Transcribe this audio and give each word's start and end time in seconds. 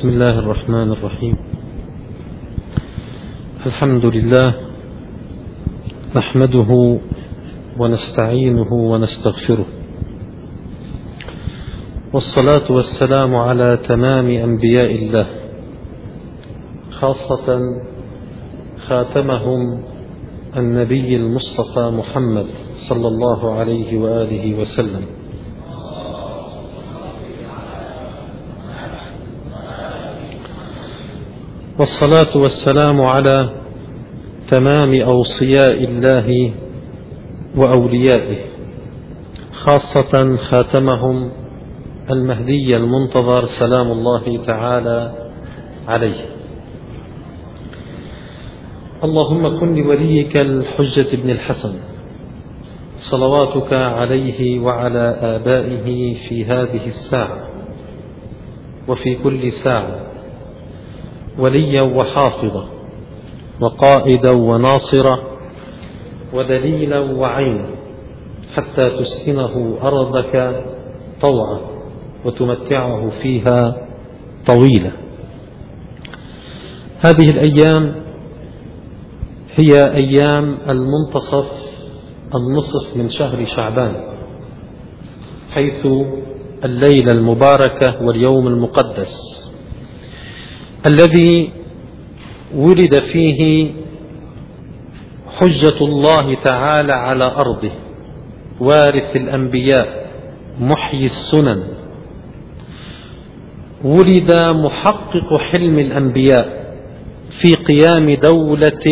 بسم 0.00 0.08
الله 0.08 0.38
الرحمن 0.38 0.92
الرحيم. 0.92 1.36
الحمد 3.66 4.06
لله 4.06 4.54
نحمده 6.16 6.98
ونستعينه 7.78 8.72
ونستغفره. 8.72 9.66
والصلاة 12.12 12.72
والسلام 12.72 13.36
على 13.36 13.78
تمام 13.88 14.26
أنبياء 14.30 14.94
الله 14.94 15.26
خاصة 16.90 17.60
خاتمهم 18.88 19.82
النبي 20.56 21.16
المصطفى 21.16 21.90
محمد 21.90 22.46
صلى 22.88 23.08
الله 23.08 23.52
عليه 23.54 23.98
وآله 23.98 24.60
وسلم. 24.60 25.19
والصلاة 31.80 32.36
والسلام 32.36 33.00
على 33.00 33.50
تمام 34.50 34.94
أوصياء 34.94 35.84
الله 35.84 36.52
وأوليائه 37.56 38.38
خاصة 39.52 40.36
خاتمهم 40.36 41.30
المهدي 42.10 42.76
المنتظر 42.76 43.44
سلام 43.44 43.92
الله 43.92 44.44
تعالى 44.46 45.12
عليه. 45.88 46.26
اللهم 49.04 49.60
كن 49.60 49.74
لوليك 49.74 50.36
الحجة 50.36 51.06
ابن 51.12 51.30
الحسن 51.30 51.74
صلواتك 52.98 53.72
عليه 53.72 54.60
وعلى 54.60 55.18
آبائه 55.22 56.14
في 56.28 56.44
هذه 56.44 56.86
الساعة 56.86 57.48
وفي 58.88 59.14
كل 59.14 59.52
ساعة. 59.52 60.09
وليا 61.38 61.82
وحافظا 61.82 62.68
وقائدا 63.60 64.30
وناصرا 64.30 65.18
ودليلا 66.32 67.00
وعينا 67.00 67.66
حتى 68.54 68.90
تسكنه 68.90 69.78
أرضك 69.82 70.64
طوعا 71.20 71.60
وتمتعه 72.24 73.10
فيها 73.22 73.86
طويلا. 74.46 74.92
هذه 77.00 77.30
الأيام 77.30 77.94
هي 79.54 79.92
أيام 79.94 80.58
المنتصف 80.68 81.50
النصف 82.34 82.96
من 82.96 83.10
شهر 83.10 83.44
شعبان 83.44 84.04
حيث 85.50 85.86
الليلة 86.64 87.12
المباركة 87.12 88.02
واليوم 88.02 88.46
المقدس. 88.46 89.39
الذي 90.86 91.52
ولد 92.54 93.02
فيه 93.02 93.70
حجة 95.38 95.78
الله 95.80 96.34
تعالى 96.44 96.92
على 96.92 97.24
أرضه. 97.24 97.70
وارث 98.60 99.16
الأنبياء 99.16 100.10
محيي 100.60 101.04
السنن. 101.04 101.62
ولد 103.84 104.32
محقق 104.34 105.38
حلم 105.52 105.78
الأنبياء 105.78 106.74
في 107.40 107.54
قيام 107.54 108.14
دولة 108.14 108.84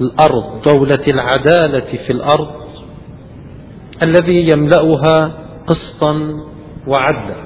الأرض 0.00 0.62
دولة 0.66 1.04
العدالة 1.08 1.90
في 2.06 2.10
الأرض 2.12 2.54
الذي 4.02 4.48
يملأها 4.52 5.32
قسطا 5.66 6.12
وعدلا. 6.86 7.36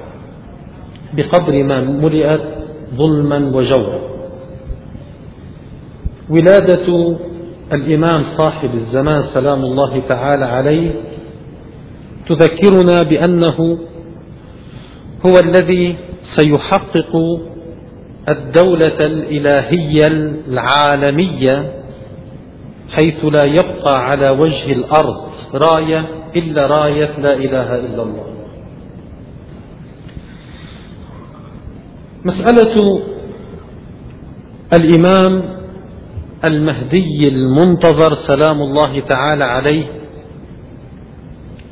بقدر 1.13 1.63
ما 1.63 1.81
ملئت 1.81 2.56
ظلما 2.95 3.51
وجورا. 3.57 4.01
ولادة 6.31 7.17
الإمام 7.73 8.25
صاحب 8.39 8.71
الزمان 8.75 9.23
سلام 9.23 9.65
الله 9.65 10.03
تعالى 10.09 10.45
عليه 10.45 10.91
تذكرنا 12.29 13.03
بأنه 13.03 13.79
هو 15.27 15.33
الذي 15.45 15.97
سيحقق 16.23 17.41
الدولة 18.29 18.99
الإلهية 19.01 20.07
العالمية 20.49 21.73
حيث 22.91 23.25
لا 23.25 23.45
يبقى 23.45 24.05
على 24.05 24.31
وجه 24.31 24.73
الأرض 24.73 25.31
راية 25.55 26.05
إلا 26.37 26.67
راية 26.67 27.21
لا 27.21 27.33
إله 27.35 27.75
إلا 27.77 28.03
الله. 28.03 28.36
مسألة 32.27 33.03
الإمام 34.73 35.57
المهدي 36.45 37.29
المنتظر 37.29 38.15
سلام 38.15 38.63
الله 38.63 39.01
تعالى 39.01 39.45
عليه 39.45 39.85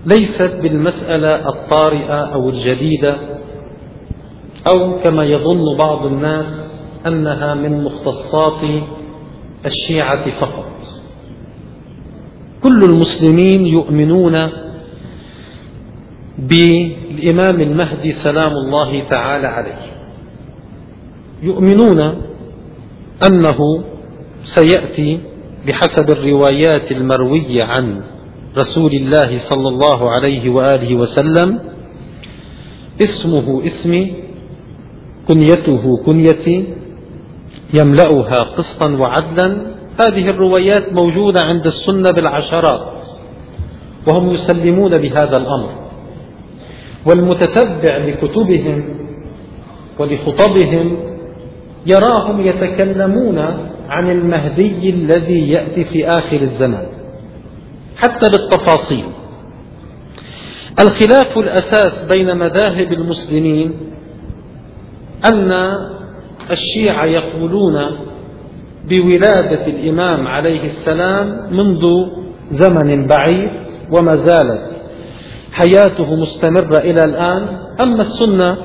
ليست 0.06 0.58
بالمسألة 0.62 1.48
الطارئة 1.48 2.34
أو 2.34 2.48
الجديدة 2.48 3.16
أو 4.68 5.00
كما 5.00 5.24
يظن 5.24 5.76
بعض 5.78 6.06
الناس 6.06 6.46
أنها 7.06 7.54
من 7.54 7.84
مختصات 7.84 8.82
الشيعة 9.66 10.40
فقط. 10.40 10.72
كل 12.62 12.84
المسلمين 12.84 13.66
يؤمنون 13.66 14.48
بالإمام 16.38 17.60
المهدي 17.60 18.12
سلام 18.12 18.52
الله 18.52 19.04
تعالى 19.08 19.46
عليه. 19.46 19.93
يؤمنون 21.42 22.00
أنه 23.26 23.84
سيأتي 24.44 25.20
بحسب 25.66 26.10
الروايات 26.10 26.92
المروية 26.92 27.64
عن 27.64 28.00
رسول 28.58 28.92
الله 28.92 29.38
صلى 29.38 29.68
الله 29.68 30.10
عليه 30.10 30.50
وآله 30.50 30.94
وسلم. 30.94 31.60
اسمه 33.02 33.66
اسمي 33.66 34.14
كنيته 35.28 36.02
كنيتي 36.06 36.66
يملأها 37.74 38.40
قسطا 38.56 38.90
وعدلا. 38.92 39.74
هذه 40.00 40.30
الروايات 40.30 40.92
موجودة 40.92 41.40
عند 41.40 41.66
السنة 41.66 42.10
بالعشرات 42.10 43.02
وهم 44.08 44.30
يسلمون 44.30 44.98
بهذا 44.98 45.36
الأمر. 45.36 45.70
والمتتبع 47.06 47.96
لكتبهم 47.96 48.84
ولخطبهم 49.98 51.13
يراهم 51.86 52.40
يتكلمون 52.40 53.38
عن 53.88 54.10
المهدي 54.10 54.90
الذي 54.90 55.50
يأتي 55.50 55.84
في 55.84 56.08
آخر 56.08 56.36
الزمان. 56.36 56.86
حتى 57.96 58.30
بالتفاصيل. 58.30 59.04
الخلاف 60.80 61.38
الأساس 61.38 62.08
بين 62.08 62.36
مذاهب 62.36 62.92
المسلمين 62.92 63.72
أن 65.32 65.52
الشيعة 66.50 67.04
يقولون 67.04 67.74
بولادة 68.88 69.66
الإمام 69.66 70.26
عليه 70.26 70.64
السلام 70.64 71.26
منذ 71.50 71.86
زمن 72.52 73.06
بعيد 73.06 73.50
وما 73.92 74.16
زالت 74.16 74.70
حياته 75.52 76.14
مستمرة 76.14 76.78
إلى 76.78 77.04
الآن. 77.04 77.58
أما 77.82 78.02
السنة 78.02 78.56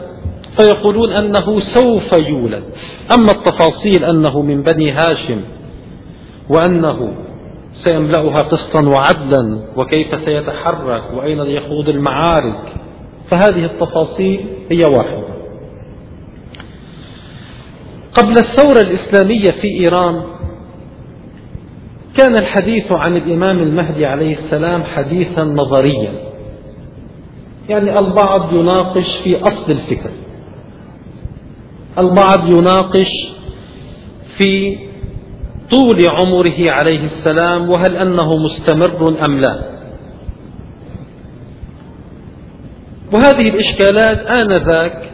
فيقولون 0.58 1.12
أنه 1.12 1.60
سوف 1.60 2.14
يولد. 2.14 2.64
أما 3.14 3.32
التفاصيل 3.32 4.06
أنه 4.06 4.42
من 4.42 4.64
بني 4.64 4.92
هاشم 4.92 5.42
وأنه 6.50 7.14
سيملأها 7.74 8.38
قسطا 8.38 8.86
وعدلا 8.86 9.60
وكيف 9.76 10.24
سيتحرك 10.26 11.04
وأين 11.14 11.40
يخوض 11.40 11.90
المعارك 11.90 12.74
فهذه 13.32 13.66
التفاصيل 13.66 14.46
هي 14.72 14.86
واحدة. 14.86 15.40
قبل 18.14 18.32
الثورة 18.32 18.82
الإسلامية 18.82 19.52
في 19.62 19.68
إيران 19.68 20.22
كان 22.18 22.36
الحديث 22.36 22.92
عن 22.92 23.18
الإمام 23.18 23.60
المهدي 23.60 24.06
عليه 24.06 24.34
السلام 24.34 24.84
حديثا 24.84 25.44
نظريا 25.44 26.14
يعني 27.70 28.00
البعض 28.00 28.54
يناقش 28.54 29.18
في 29.18 29.42
أصل 29.42 29.72
الفكر. 29.72 30.12
البعض 32.00 32.52
يناقش 32.52 33.30
في 34.38 34.78
طول 35.72 36.08
عمره 36.10 36.72
عليه 36.72 37.00
السلام 37.06 37.70
وهل 37.70 37.96
أنه 37.96 38.30
مستمر 38.46 39.26
أم 39.26 39.40
لا. 39.40 39.70
وهذه 43.14 43.42
الإشكالات 43.50 44.18
آنذاك 44.38 45.12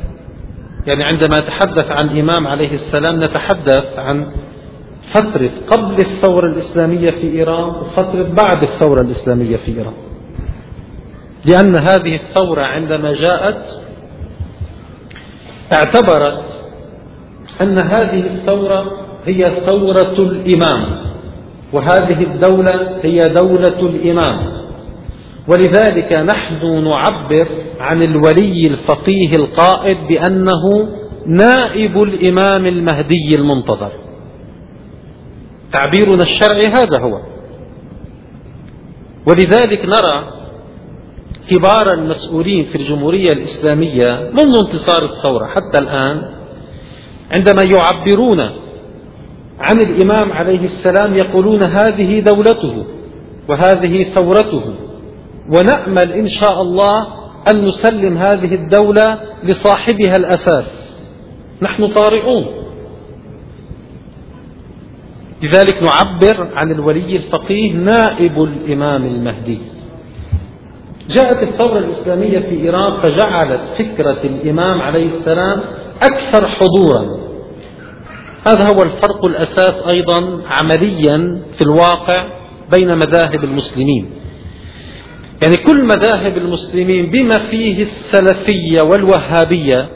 يعني 0.87 1.03
عندما 1.03 1.39
نتحدث 1.39 1.83
عن 1.83 2.09
الإمام 2.09 2.47
عليه 2.47 2.73
السلام 2.73 3.23
نتحدث 3.23 3.99
عن 3.99 4.31
فترة 5.13 5.49
قبل 5.71 5.95
الثورة 6.05 6.47
الإسلامية 6.47 7.11
في 7.11 7.31
إيران 7.31 7.69
وفترة 7.69 8.23
بعد 8.23 8.63
الثورة 8.67 9.01
الإسلامية 9.01 9.57
في 9.57 9.77
إيران. 9.77 9.93
لأن 11.45 11.75
هذه 11.79 12.15
الثورة 12.15 12.65
عندما 12.65 13.13
جاءت 13.13 13.63
اعتبرت 15.73 16.64
أن 17.61 17.77
هذه 17.83 18.19
الثورة 18.35 19.05
هي 19.25 19.45
ثورة 19.69 20.15
الإمام 20.19 21.05
وهذه 21.73 22.23
الدولة 22.23 22.99
هي 23.03 23.17
دولة 23.17 23.79
الإمام. 23.79 24.65
ولذلك 25.47 26.13
نحن 26.13 26.83
نعبر 26.83 27.47
عن 27.79 28.01
الولي 28.01 28.63
الفقيه 28.67 29.35
القائد 29.35 29.97
بأنه 30.07 30.89
نائب 31.25 32.03
الإمام 32.03 32.65
المهدي 32.65 33.35
المنتظر. 33.35 33.91
تعبيرنا 35.71 36.23
الشرعي 36.23 36.67
هذا 36.67 37.01
هو. 37.01 37.21
ولذلك 39.27 39.85
نرى 39.85 40.23
كبار 41.49 41.93
المسؤولين 41.93 42.63
في 42.65 42.75
الجمهورية 42.75 43.31
الإسلامية 43.31 44.31
منذ 44.33 44.57
انتصار 44.57 45.05
الثورة 45.05 45.45
حتى 45.45 45.79
الآن 45.79 46.34
عندما 47.31 47.63
يعبرون 47.73 48.39
عن 49.59 49.77
الإمام 49.77 50.31
عليه 50.31 50.65
السلام 50.65 51.13
يقولون 51.13 51.63
هذه 51.63 52.19
دولته 52.19 52.85
وهذه 53.49 54.03
ثورته 54.03 54.73
ونأمل 55.49 56.11
إن 56.11 56.29
شاء 56.29 56.61
الله 56.61 57.07
أن 57.53 57.65
نسلم 57.65 58.17
هذه 58.17 58.55
الدولة 58.55 59.19
لصاحبها 59.43 60.15
الأساس. 60.15 60.95
نحن 61.61 61.87
طارئون. 61.87 62.45
لذلك 65.43 65.83
نعبر 65.83 66.47
عن 66.55 66.71
الولي 66.71 67.15
الفقيه 67.15 67.73
نائب 67.73 68.43
الإمام 68.43 69.05
المهدي. 69.05 69.59
جاءت 71.09 71.47
الثورة 71.47 71.79
الإسلامية 71.79 72.39
في 72.39 72.61
إيران 72.63 73.01
فجعلت 73.01 73.61
فكرة 73.77 74.19
الإمام 74.23 74.81
عليه 74.81 75.07
السلام 75.07 75.61
أكثر 76.03 76.49
حضورا. 76.49 77.25
هذا 78.47 78.67
هو 78.67 78.83
الفرق 78.83 79.25
الأساس 79.25 79.83
أيضا 79.93 80.41
عمليا 80.47 81.41
في 81.55 81.61
الواقع 81.61 82.27
بين 82.71 82.95
مذاهب 82.97 83.43
المسلمين. 83.43 84.09
يعني 85.43 85.57
كل 85.57 85.83
مذاهب 85.83 86.37
المسلمين 86.37 87.09
بما 87.09 87.39
فيه 87.49 87.81
السلفية 87.81 88.81
والوهابية 88.81 89.89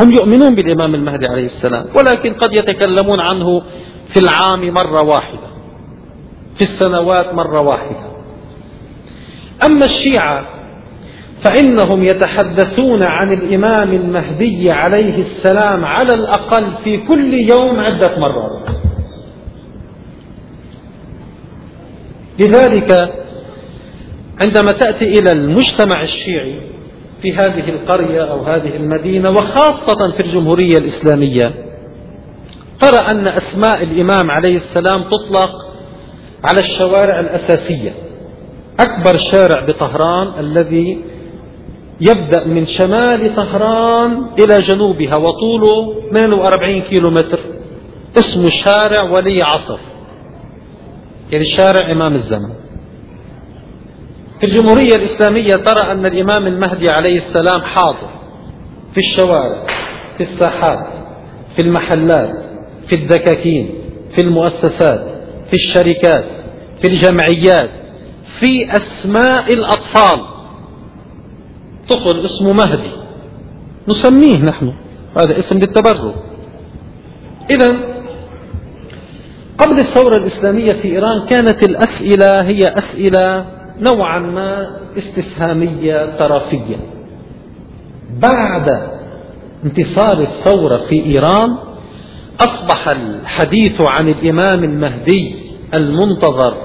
هم 0.00 0.12
يؤمنون 0.12 0.54
بالإمام 0.54 0.94
المهدي 0.94 1.26
عليه 1.26 1.46
السلام 1.46 1.86
ولكن 1.96 2.34
قد 2.34 2.52
يتكلمون 2.52 3.20
عنه 3.20 3.62
في 4.06 4.20
العام 4.20 4.74
مرة 4.74 5.04
واحدة 5.04 5.48
في 6.54 6.64
السنوات 6.64 7.34
مرة 7.34 7.60
واحدة. 7.60 8.12
أما 9.66 9.84
الشيعة 9.84 10.46
فإنهم 11.44 12.04
يتحدثون 12.04 13.02
عن 13.02 13.32
الإمام 13.32 13.92
المهدي 13.92 14.72
عليه 14.72 15.18
السلام 15.18 15.84
على 15.84 16.14
الأقل 16.14 16.72
في 16.84 16.96
كل 16.96 17.34
يوم 17.34 17.80
عدة 17.80 18.18
مرات. 18.18 18.68
لذلك 22.40 22.92
عندما 24.42 24.72
تأتي 24.72 25.04
إلى 25.04 25.32
المجتمع 25.32 26.02
الشيعي 26.02 26.60
في 27.22 27.32
هذه 27.32 27.68
القرية 27.70 28.22
أو 28.22 28.44
هذه 28.44 28.76
المدينة 28.76 29.30
وخاصة 29.30 30.10
في 30.16 30.26
الجمهورية 30.26 30.76
الإسلامية 30.78 31.54
ترى 32.80 32.98
أن 33.10 33.28
أسماء 33.28 33.82
الإمام 33.82 34.30
عليه 34.30 34.56
السلام 34.56 35.02
تطلق 35.02 35.50
على 36.44 36.60
الشوارع 36.60 37.20
الأساسية. 37.20 37.94
أكبر 38.80 39.18
شارع 39.18 39.66
بطهران 39.66 40.40
الذي 40.40 41.11
يبدأ 42.08 42.44
من 42.44 42.66
شمال 42.66 43.36
طهران 43.36 44.26
إلى 44.38 44.60
جنوبها 44.60 45.16
وطوله 45.16 45.94
42 46.08 46.82
كيلو 46.82 47.10
متر 47.10 47.40
اسمه 48.18 48.50
شارع 48.50 49.10
ولي 49.10 49.42
عصر. 49.42 49.78
يعني 51.30 51.46
شارع 51.46 51.90
إمام 51.92 52.14
الزمن. 52.14 52.52
في 54.40 54.46
الجمهورية 54.48 54.94
الإسلامية 54.94 55.56
ترى 55.56 55.92
أن 55.92 56.06
الإمام 56.06 56.46
المهدي 56.46 56.90
عليه 56.90 57.18
السلام 57.18 57.60
حاضر 57.60 58.10
في 58.92 58.98
الشوارع 58.98 59.66
في 60.18 60.22
الساحات 60.24 60.86
في 61.56 61.62
المحلات 61.62 62.32
في 62.88 62.94
الدكاكين 62.96 63.74
في 64.14 64.20
المؤسسات 64.20 65.04
في 65.46 65.52
الشركات 65.54 66.24
في 66.82 66.88
الجمعيات 66.88 67.70
في 68.40 68.68
أسماء 68.72 69.52
الأطفال. 69.54 70.31
طفل 71.92 72.26
اسمه 72.26 72.52
مهدي. 72.52 72.92
نسميه 73.88 74.38
نحن. 74.38 74.72
هذا 75.18 75.38
اسم 75.38 75.58
للتبرك 75.58 76.14
إذا 77.50 77.68
قبل 79.58 79.78
الثورة 79.78 80.16
الإسلامية 80.16 80.72
في 80.72 80.88
إيران 80.88 81.26
كانت 81.26 81.64
الأسئلة 81.64 82.36
هي 82.42 82.58
أسئلة 82.58 83.44
نوعا 83.80 84.18
ما 84.18 84.76
استفهامية 84.98 86.16
طرفية. 86.18 86.76
بعد 88.22 88.68
انتصار 89.64 90.20
الثورة 90.20 90.76
في 90.88 91.04
إيران 91.04 91.56
أصبح 92.40 92.88
الحديث 92.88 93.80
عن 93.90 94.08
الإمام 94.08 94.64
المهدي 94.64 95.34
المنتظر 95.74 96.56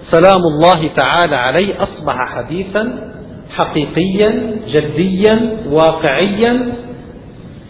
سلام 0.00 0.40
الله 0.54 0.90
تعالى 0.96 1.36
عليه 1.36 1.82
أصبح 1.82 2.16
حديثا 2.36 3.13
حقيقيا 3.56 4.56
جديا 4.68 5.56
واقعيا 5.70 6.72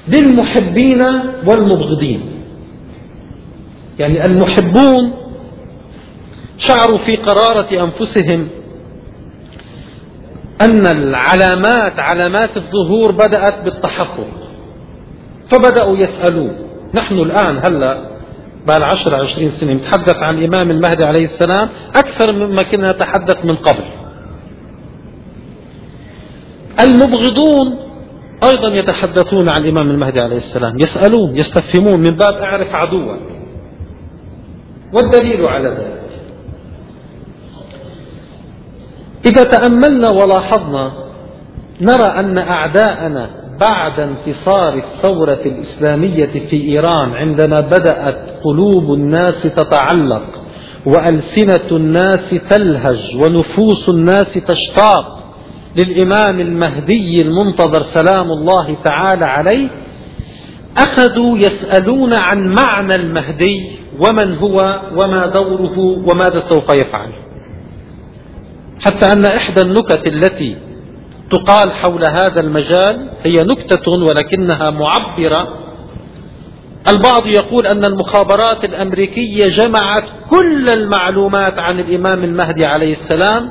للمحبين 0.09 1.03
والمبغضين. 1.47 2.21
يعني 3.99 4.25
المحبون 4.25 5.13
شعروا 6.59 6.99
في 6.99 7.17
قرارة 7.17 7.85
أنفسهم 7.85 8.49
أن 10.63 10.87
العلامات 10.87 11.99
علامات 11.99 12.57
الظهور 12.57 13.13
بدأت 13.13 13.65
بالتحقق. 13.65 14.29
فبدأوا 15.51 15.97
يسألون. 15.97 16.57
نحن 16.95 17.15
الآن 17.15 17.63
هلأ 17.67 18.11
بعد 18.67 18.83
عشر 18.83 19.21
عشرين 19.21 19.51
سنة 19.51 19.73
نتحدث 19.73 20.17
عن 20.17 20.39
الإمام 20.39 20.71
المهدي 20.71 21.07
عليه 21.07 21.25
السلام 21.25 21.69
أكثر 21.97 22.33
مما 22.33 22.63
كنا 22.63 22.93
نتحدث 22.93 23.45
من 23.45 23.57
قبل. 23.57 24.04
المبغضون 26.81 27.79
أيضا 28.45 28.69
يتحدثون 28.69 29.49
عن 29.49 29.65
الإمام 29.65 29.91
المهدي 29.91 30.21
عليه 30.21 30.37
السلام 30.37 30.79
يسألون 30.79 31.37
يستفهمون 31.37 32.01
من 32.01 32.11
باب 32.11 32.35
أعرف 32.35 32.75
عدوك. 32.75 33.19
والدليل 34.93 35.49
على 35.49 35.69
ذلك؟ 35.69 36.05
إذا 39.27 39.43
تأملنا 39.43 40.11
ولاحظنا 40.11 40.93
نرى 41.81 42.07
أن 42.21 42.39
أعداءنا 42.39 43.31
بعد 43.61 44.01
انتصار 44.01 44.75
الثورة 44.75 45.41
الإسلامية 45.47 46.49
في 46.51 46.63
إيران 46.63 47.13
عندما 47.13 47.61
بدأت 47.61 48.41
قلوب 48.45 48.95
الناس 48.95 49.43
تتعلق 49.43 50.25
وألسنة 50.87 51.77
الناس 51.77 52.35
تلهج 52.51 53.17
ونفوس 53.17 53.89
الناس 53.89 54.35
تشتاق 54.35 55.14
للإمام 55.77 56.41
المهدي 56.41 57.23
المنتظر 57.23 57.83
سلام 57.83 58.31
الله 58.31 58.77
تعالى 58.85 59.25
عليه 59.25 59.69
أخذوا 60.77 61.39
يسألون 61.39 62.15
عن 62.15 62.55
معنى 62.55 62.95
المهدي 62.95 63.79
ومن 63.99 64.37
هو 64.39 64.81
وما 64.93 65.27
دوره 65.27 65.79
وماذا 65.79 66.41
سوف 66.41 66.71
يفعل. 66.77 67.13
حتى 68.81 69.13
أن 69.13 69.25
إحدى 69.25 69.61
النكت 69.61 70.07
التي 70.07 70.57
تقال 71.31 71.73
حول 71.73 72.03
هذا 72.07 72.41
المجال 72.41 73.09
هي 73.23 73.33
نكتة 73.33 73.91
ولكنها 73.93 74.71
معبرة. 74.71 75.49
البعض 76.89 77.27
يقول 77.27 77.67
أن 77.67 77.85
المخابرات 77.85 78.65
الأمريكية 78.65 79.47
جمعت 79.47 80.05
كل 80.31 80.69
المعلومات 80.69 81.59
عن 81.59 81.81
الإمام 81.81 82.25
المهدي 82.25 82.65
عليه 82.67 82.93
السلام 82.93 83.51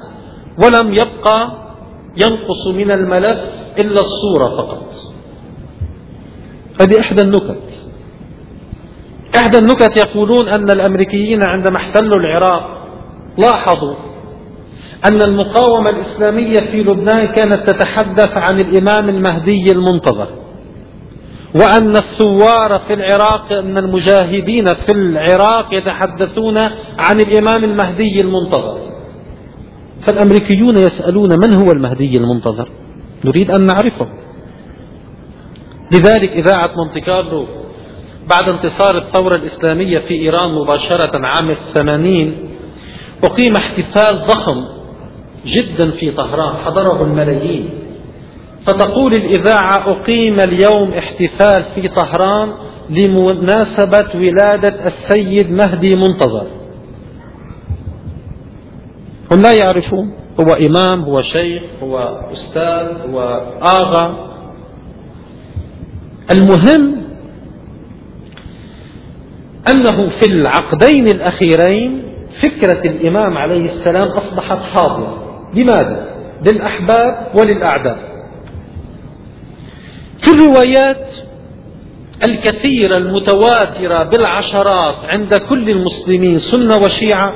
ولم 0.64 0.94
يبقى 0.94 1.63
ينقص 2.18 2.68
من 2.68 2.92
الملف 2.92 3.40
إلا 3.80 4.02
الصورة 4.02 4.58
فقط. 4.58 4.84
هذه 6.82 7.00
إحدى 7.00 7.22
النكت. 7.22 7.64
إحدى 9.36 9.58
النكت 9.58 9.98
يقولون 9.98 10.48
أن 10.48 10.72
الأمريكيين 10.72 11.40
عندما 11.44 11.78
احتلوا 11.78 12.20
العراق 12.20 12.88
لاحظوا 13.38 13.96
أن 15.06 15.22
المقاومة 15.22 15.90
الإسلامية 15.90 16.54
في 16.72 16.84
لبنان 16.84 17.24
كانت 17.24 17.70
تتحدث 17.70 18.38
عن 18.38 18.60
الإمام 18.60 19.10
المهدي 19.10 19.72
المنتظر 19.72 20.28
وأن 21.56 21.98
الثوار 21.98 22.80
في 22.88 22.94
العراق 22.94 23.54
أن 23.54 23.78
المجاهدين 23.78 24.66
في 24.66 24.92
العراق 24.96 25.74
يتحدثون 25.74 26.58
عن 27.00 27.22
الإمام 27.22 27.64
المهدي 27.64 28.18
المنتظر. 28.22 28.93
فالأمريكيون 30.06 30.78
يسألون 30.78 31.30
من 31.30 31.56
هو 31.56 31.72
المهدي 31.72 32.18
المنتظر؟ 32.18 32.70
نريد 33.26 33.52
أن 33.52 33.64
نعرفه. 33.64 34.08
لذلك 35.92 36.30
إذاعة 36.30 36.72
مونتي 36.76 37.02
كارلو 37.02 37.46
بعد 38.30 38.50
انتصار 38.50 38.98
الثورة 38.98 39.36
الإسلامية 39.36 40.00
في 40.00 40.14
إيران 40.14 40.54
مباشرة 40.54 41.28
عام 41.28 41.50
الثمانين 41.50 42.50
أقيم 43.24 43.56
احتفال 43.56 44.26
ضخم 44.28 44.66
جدا 45.46 45.92
في 45.92 46.12
طهران 46.12 46.56
حضره 46.56 47.04
الملايين. 47.04 47.70
فتقول 48.68 49.14
الإذاعة 49.14 49.92
أقيم 49.92 50.40
اليوم 50.40 50.94
احتفال 50.94 51.66
في 51.76 51.88
طهران 51.88 52.54
لمناسبة 52.90 54.10
ولادة 54.16 54.88
السيد 54.88 55.52
مهدي 55.52 55.96
منتظر. 55.96 56.48
هم 59.34 59.42
لا 59.42 59.54
يعرفون. 59.54 60.14
هو 60.40 60.54
إمام 60.54 61.02
هو 61.02 61.22
شيخ 61.22 61.64
هو 61.84 61.98
أستاذ 62.32 63.12
هو 63.12 63.20
آغا. 63.64 64.34
المهم 66.32 67.04
أنه 69.70 70.10
في 70.10 70.26
العقدين 70.32 71.08
الأخيرين 71.08 72.04
فكرة 72.42 72.82
الإمام 72.92 73.38
عليه 73.38 73.66
السلام 73.66 74.08
أصبحت 74.08 74.58
حاضرة. 74.58 75.24
لماذا؟ 75.54 76.08
للأحباب 76.46 77.28
وللأعداء. 77.36 77.98
في 80.18 80.32
الروايات 80.32 81.08
الكثيرة 82.28 82.98
المتواترة 82.98 84.04
بالعشرات 84.04 84.96
عند 85.08 85.36
كل 85.36 85.70
المسلمين 85.70 86.40
سنة 86.40 86.78
وشيعة 86.78 87.34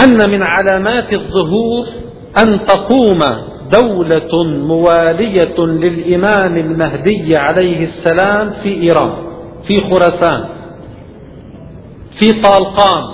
أن 0.00 0.30
من 0.30 0.40
علامات 0.42 1.12
الظهور 1.12 1.86
أن 2.38 2.66
تقوم 2.66 3.18
دولة 3.72 4.44
موالية 4.44 5.58
للإمام 5.58 6.56
المهدي 6.56 7.36
عليه 7.36 7.84
السلام 7.84 8.50
في 8.62 8.82
إيران 8.82 9.12
في 9.68 9.76
خراسان 9.78 10.44
في 12.20 12.32
طالقان. 12.32 13.04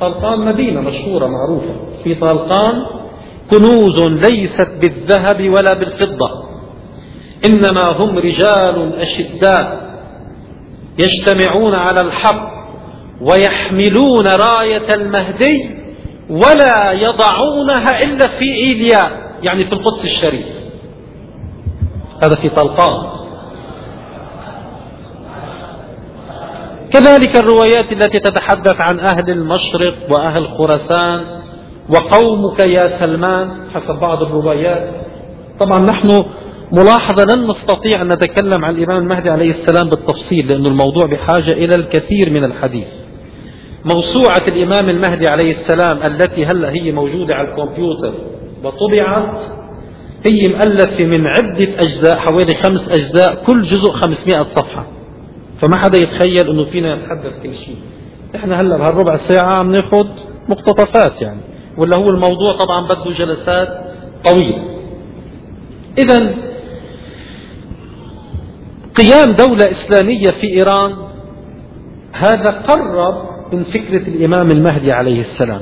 طالقان 0.00 0.40
مدينة 0.40 0.80
مشهورة 0.80 1.26
معروفة. 1.26 1.74
في 2.04 2.14
طالقان 2.14 2.82
كنوز 3.50 4.00
ليست 4.00 4.68
بالذهب 4.82 5.50
ولا 5.50 5.74
بالفضة 5.74 6.30
إنما 7.46 7.82
هم 7.82 8.18
رجال 8.18 8.94
أشداء 8.94 9.86
يجتمعون 10.98 11.74
على 11.74 12.00
الحق 12.00 12.55
ويحملون 13.20 14.26
راية 14.26 14.94
المهدي 14.94 15.76
ولا 16.30 16.92
يضعونها 16.92 18.02
إلا 18.02 18.28
في 18.38 18.54
إيليا 18.54 19.10
يعني 19.42 19.64
في 19.64 19.72
القدس 19.72 20.04
الشريف. 20.04 20.46
هذا 22.22 22.34
في 22.36 22.48
طلقان. 22.48 23.16
كذلك 26.92 27.36
الروايات 27.36 27.92
التي 27.92 28.18
تتحدث 28.18 28.80
عن 28.80 29.00
أهل 29.00 29.30
المشرق 29.30 29.94
وأهل 30.10 30.48
خراسان 30.58 31.24
وقومك 31.88 32.60
يا 32.60 33.00
سلمان 33.00 33.50
حسب 33.74 33.94
بعض 33.94 34.22
الروايات. 34.22 34.90
طبعا 35.60 35.78
نحن 35.78 36.24
ملاحظة 36.72 37.24
لن 37.34 37.46
نستطيع 37.46 38.02
أن 38.02 38.08
نتكلم 38.08 38.64
عن 38.64 38.74
الإمام 38.76 39.02
المهدي 39.02 39.30
عليه 39.30 39.50
السلام 39.50 39.88
بالتفصيل 39.88 40.46
لأن 40.46 40.66
الموضوع 40.66 41.06
بحاجة 41.06 41.52
إلى 41.52 41.74
الكثير 41.74 42.30
من 42.30 42.44
الحديث. 42.44 42.86
موسوعة 43.84 44.48
الإمام 44.48 44.90
المهدي 44.90 45.26
عليه 45.26 45.50
السلام 45.50 45.98
التي 46.02 46.46
هلا 46.46 46.70
هي 46.70 46.92
موجودة 46.92 47.34
على 47.34 47.48
الكمبيوتر 47.48 48.14
وطبعت. 48.64 49.38
هي 50.26 50.42
مؤلفة 50.48 51.04
من 51.04 51.26
عدة 51.26 51.74
أجزاء 51.74 52.16
حوالي 52.16 52.54
خمس 52.54 52.88
أجزاء 52.88 53.44
كل 53.44 53.62
جزء 53.62 53.92
500 53.92 54.38
صفحة. 54.38 54.86
فما 55.62 55.76
حدا 55.76 55.98
يتخيل 55.98 56.50
أنه 56.50 56.64
فينا 56.64 56.94
نتحدث 56.94 57.42
كل 57.42 57.54
شيء. 57.54 57.76
إحنا 58.36 58.60
هلا 58.60 58.76
بهالربع 58.76 59.16
ساعة 59.16 59.60
عم 59.60 59.70
ناخذ 59.70 60.06
مقتطفات 60.48 61.22
يعني. 61.22 61.40
ولا 61.78 61.96
هو 61.96 62.10
الموضوع 62.10 62.56
طبعا 62.58 62.86
بده 62.86 63.10
جلسات 63.10 63.68
طويلة. 64.24 64.64
إذا 65.98 66.34
قيام 68.94 69.32
دولة 69.32 69.70
إسلامية 69.70 70.28
في 70.40 70.46
إيران 70.46 70.96
هذا 72.12 72.50
قرب 72.50 73.35
من 73.52 73.64
فكرة 73.64 74.08
الإمام 74.08 74.50
المهدي 74.50 74.92
عليه 74.92 75.20
السلام. 75.20 75.60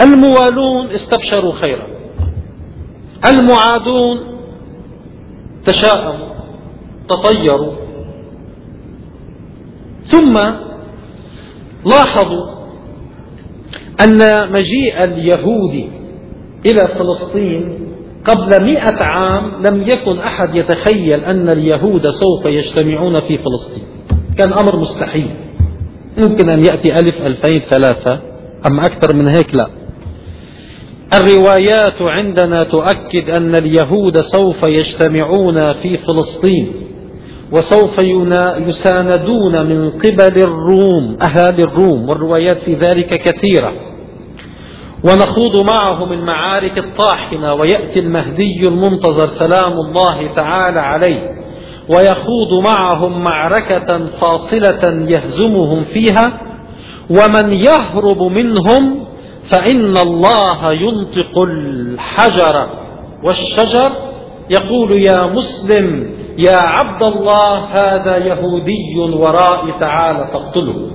الموالون 0.00 0.86
استبشروا 0.86 1.52
خيرا. 1.52 1.86
المعادون 3.26 4.18
تشاءموا 5.66 6.34
تطيروا. 7.08 7.72
ثم 10.04 10.34
لاحظوا 11.86 12.54
أن 14.04 14.52
مجيء 14.52 15.04
اليهود 15.04 15.90
إلى 16.66 16.80
فلسطين 16.98 17.78
قبل 18.24 18.64
مئة 18.64 19.04
عام 19.04 19.66
لم 19.66 19.82
يكن 19.82 20.18
أحد 20.18 20.54
يتخيل 20.56 21.24
أن 21.24 21.48
اليهود 21.48 22.10
سوف 22.10 22.46
يجتمعون 22.46 23.14
في 23.14 23.38
فلسطين. 23.38 23.84
كان 24.38 24.52
أمر 24.52 24.76
مستحيل. 24.76 25.36
ممكن 26.18 26.50
أن 26.50 26.64
يأتي 26.64 26.98
ألف 26.98 27.16
ألفين 27.26 27.62
ثلاثة 27.70 28.20
أما 28.66 28.86
أكثر 28.86 29.14
من 29.14 29.28
هيك؟ 29.36 29.54
لا. 29.54 29.68
الروايات 31.14 32.02
عندنا 32.02 32.60
تؤكد 32.60 33.30
أن 33.30 33.54
اليهود 33.54 34.16
سوف 34.20 34.62
يجتمعون 34.62 35.72
في 35.72 35.96
فلسطين 35.96 36.72
وسوف 37.52 37.98
يساندون 38.68 39.66
من 39.66 39.90
قبل 39.90 40.38
الروم 40.38 41.16
أهالي 41.22 41.62
الروم 41.62 42.08
والروايات 42.08 42.58
في 42.58 42.74
ذلك 42.74 43.22
كثيرة. 43.22 43.72
ونخوض 45.04 45.70
معهم 45.70 46.12
المعارك 46.12 46.78
الطاحنة 46.78 47.54
ويأتي 47.54 47.98
المهدي 47.98 48.62
المنتظر 48.68 49.28
سلام 49.28 49.72
الله 49.72 50.34
تعالى 50.36 50.80
عليه. 50.80 51.43
ويخوض 51.88 52.66
معهم 52.66 53.22
معركة 53.22 54.06
فاصلة 54.20 55.10
يهزمهم 55.10 55.84
فيها 55.84 56.40
ومن 57.10 57.52
يهرب 57.52 58.22
منهم 58.22 59.04
فإن 59.50 59.96
الله 59.96 60.72
ينطق 60.72 61.42
الحجر 61.42 62.68
والشجر. 63.24 63.92
يقول 64.50 65.02
يا 65.02 65.20
مسلم 65.30 66.14
يا 66.38 66.56
عبد 66.56 67.02
الله 67.02 67.64
هذا 67.64 68.16
يهودي 68.16 68.98
ورائي 68.98 69.72
تعالى 69.80 70.28
فاقتله. 70.32 70.90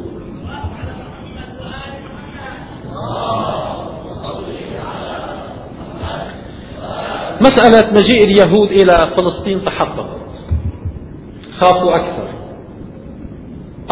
مسألة 7.41 7.91
مجيء 7.91 8.24
اليهود 8.24 8.72
إلى 8.72 9.10
فلسطين 9.17 9.65
تحققت 9.65 10.19
خافوا 11.60 11.96
أكثر. 11.96 12.28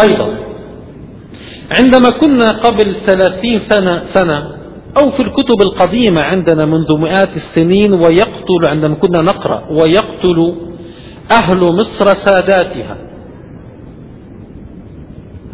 أيضا 0.01 0.37
عندما 1.71 2.09
كنا 2.21 2.51
قبل 2.51 2.95
ثلاثين 3.05 3.59
سنة, 3.69 4.03
سنة 4.13 4.57
أو 4.97 5.11
في 5.11 5.21
الكتب 5.21 5.61
القديمة 5.61 6.21
عندنا 6.21 6.65
منذ 6.65 6.97
مئات 6.97 7.29
السنين 7.37 7.93
ويقتل 7.93 8.61
عندما 8.69 8.95
كنا 8.95 9.21
نقرأ 9.21 9.63
ويقتل 9.71 10.55
أهل 11.31 11.59
مصر 11.59 12.05
ساداتها. 12.25 12.97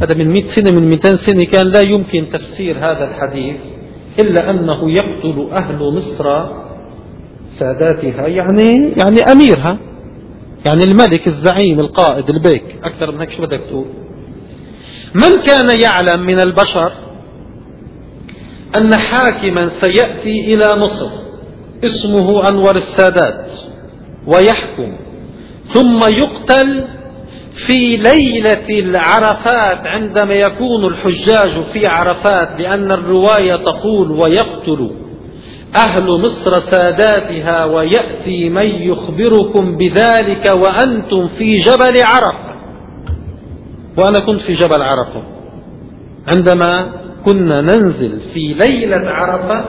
هذا 0.01 0.17
من 0.17 0.27
مئة 0.31 0.47
سنة 0.47 0.79
من 0.79 0.89
مئتين 0.89 1.17
سنة 1.17 1.43
كان 1.51 1.67
لا 1.67 1.81
يمكن 1.81 2.29
تفسير 2.33 2.77
هذا 2.77 3.03
الحديث 3.09 3.55
إلا 4.19 4.49
أنه 4.49 4.91
يقتل 4.91 5.47
أهل 5.53 5.93
مصر 5.93 6.45
ساداتها 7.59 8.27
يعني 8.27 8.93
يعني 8.97 9.19
أميرها. 9.31 9.77
يعني 10.65 10.83
الملك 10.83 11.27
الزعيم 11.27 11.79
القائد 11.79 12.29
البيك 12.29 12.63
أكثر 12.83 13.11
من 13.11 13.19
هيك 13.19 13.31
شو 13.31 13.41
بدك 13.41 13.61
تقول؟ 13.69 13.85
من 15.13 15.41
كان 15.45 15.81
يعلم 15.81 16.25
من 16.25 16.39
البشر 16.41 16.91
أن 18.75 18.95
حاكما 18.95 19.71
سيأتي 19.81 20.53
إلى 20.53 20.75
مصر؟ 20.75 21.09
اسمه 21.83 22.49
أنور 22.49 22.75
السادات 22.75 23.51
ويحكم. 24.27 24.97
ثم 25.65 25.99
يقتل 26.07 26.87
في 27.67 27.97
ليلة 27.97 28.79
العرفات 28.79 29.87
عندما 29.87 30.33
يكون 30.33 30.85
الحجاج 30.85 31.63
في 31.73 31.87
عرفات 31.87 32.61
لأن 32.61 32.91
الرواية 32.91 33.55
تقول 33.55 34.11
ويقتل. 34.11 34.91
أهل 35.77 36.03
مصر 36.21 36.51
ساداتها 36.71 37.65
ويأتي 37.65 38.49
من 38.49 38.65
يخبركم 38.65 39.77
بذلك 39.77 40.51
وأنتم 40.55 41.27
في 41.27 41.59
جبل 41.59 42.03
عرفة. 42.03 42.53
وأنا 43.97 44.19
كنت 44.19 44.41
في 44.41 44.53
جبل 44.53 44.81
عرفة. 44.81 45.23
عندما 46.27 46.91
كنا 47.25 47.61
ننزل 47.61 48.19
في 48.33 48.53
ليلة 48.53 48.97
عرفة 48.97 49.65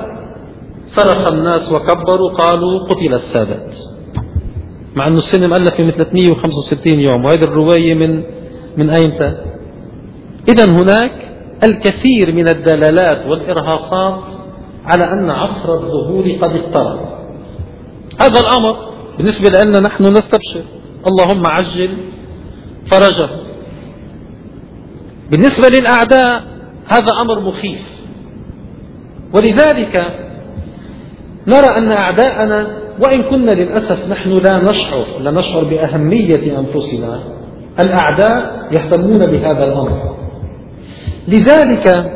صرخ 0.86 1.32
الناس 1.32 1.72
وكبروا 1.72 2.32
قالوا 2.32 2.88
قتل 2.88 3.14
السادات. 3.14 3.76
مع 4.96 5.06
أنه 5.06 5.16
السنة 5.16 5.46
مؤلفة 5.48 5.84
من 5.84 5.90
365 5.90 7.00
يوم 7.00 7.24
وهذه 7.24 7.44
الرواية 7.44 7.94
من 7.94 8.22
من 8.76 8.90
أيمتى 8.90 9.34
إذا 10.48 10.64
هناك 10.64 11.12
الكثير 11.64 12.32
من 12.32 12.48
الدلالات 12.48 13.26
والإرهاصات 13.26 14.22
على 14.86 15.12
أن 15.12 15.30
عصر 15.30 15.74
الظهور 15.74 16.24
قد 16.42 16.50
اقترب 16.56 17.00
هذا 18.20 18.40
الأمر 18.40 18.76
بالنسبة 19.16 19.48
لنا 19.62 19.80
نحن 19.80 20.02
نستبشر. 20.02 20.64
اللهم 21.06 21.46
عجل 21.46 21.98
فرجه. 22.90 23.30
بالنسبة 25.30 25.68
للأعداء 25.68 26.42
هذا 26.86 27.20
أمر 27.20 27.40
مخيف. 27.40 27.82
ولذلك 29.34 29.96
نرى 31.46 31.76
أن 31.78 31.92
أعداءنا 31.92 32.66
وإن 33.04 33.22
كنا 33.22 33.50
للأسف 33.50 34.08
نحن 34.08 34.30
لا 34.30 34.58
نشعر 34.58 35.04
لا 35.20 35.30
نشعر 35.30 35.64
بأهمية 35.64 36.58
أنفسنا. 36.58 37.24
الأعداء 37.80 38.68
يهتمون 38.72 39.18
بهذا 39.18 39.64
الأمر. 39.64 40.16
لذلك 41.28 42.12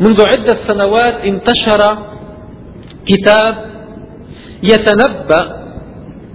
منذ 0.00 0.26
عدة 0.26 0.56
سنوات 0.66 1.14
انتشر 1.14 2.11
كتاب 3.06 3.72
يتنبأ 4.62 5.62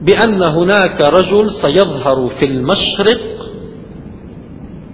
بأن 0.01 0.43
هناك 0.43 1.01
رجل 1.01 1.51
سيظهر 1.51 2.29
في 2.39 2.45
المشرق 2.45 3.21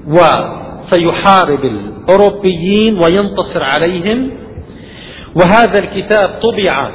وسيحارب 0.08 1.66
الأوروبيين 1.66 3.00
وينتصر 3.04 3.64
عليهم 3.64 4.32
وهذا 5.36 5.80
الكتاب 5.80 6.40
طبع 6.44 6.92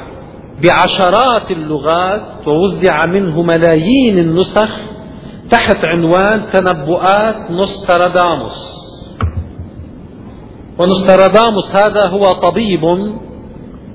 بعشرات 0.63 1.51
اللغات 1.51 2.47
ووزع 2.47 3.05
منه 3.05 3.41
ملايين 3.41 4.19
النسخ 4.19 4.69
تحت 5.51 5.85
عنوان 5.85 6.45
تنبؤات 6.53 7.51
نوستراداموس. 7.51 8.79
ونوستراداموس 10.79 11.75
هذا 11.75 12.07
هو 12.07 12.23
طبيب 12.23 12.83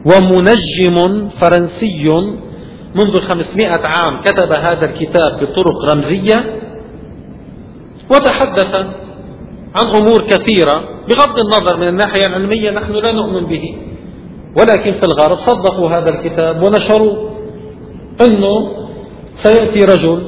ومنجم 0.04 1.28
فرنسي 1.40 2.08
منذ 2.94 3.20
خمسمائة 3.20 3.86
عام 3.86 4.20
كتب 4.20 4.58
هذا 4.58 4.84
الكتاب 4.84 5.40
بطرق 5.40 5.90
رمزية 5.92 6.60
وتحدث 8.10 8.74
عن 9.74 9.86
أمور 9.94 10.22
كثيرة 10.22 10.84
بغض 11.08 11.38
النظر 11.38 11.76
من 11.76 11.88
الناحية 11.88 12.26
العلمية 12.26 12.70
نحن 12.70 12.92
لا 12.92 13.12
نؤمن 13.12 13.46
به. 13.46 13.76
ولكن 14.58 14.92
في 14.92 15.02
الغرب 15.04 15.36
صدقوا 15.36 15.90
هذا 15.90 16.10
الكتاب 16.10 16.62
ونشروا 16.62 17.30
أنه 18.20 18.70
سيأتي 19.42 19.84
رجل 19.84 20.22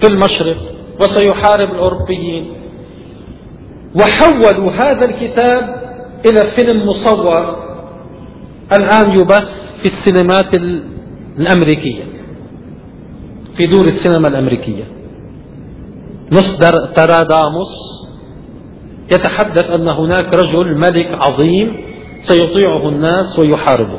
في 0.00 0.06
المشرق 0.06 0.56
وسيحارب 1.00 1.70
الأوروبيين. 1.74 2.52
وحولوا 4.00 4.70
هذا 4.72 5.04
الكتاب 5.04 5.82
إلى 6.26 6.50
فيلم 6.56 6.86
مصور 6.88 7.65
الآن 8.72 9.10
يبث 9.10 9.48
في 9.82 9.86
السينمات 9.86 10.54
الأمريكية 11.38 12.04
في 13.56 13.64
دور 13.64 13.84
السينما 13.84 14.28
الأمريكية. 14.28 14.84
نصدر 16.32 16.72
تراداموس 16.96 17.74
يتحدث 19.12 19.64
أن 19.64 19.88
هناك 19.88 20.34
رجل 20.34 20.78
ملك 20.78 21.18
عظيم 21.20 21.76
سيطيعه 22.22 22.88
الناس 22.88 23.38
ويحاربه. 23.38 23.98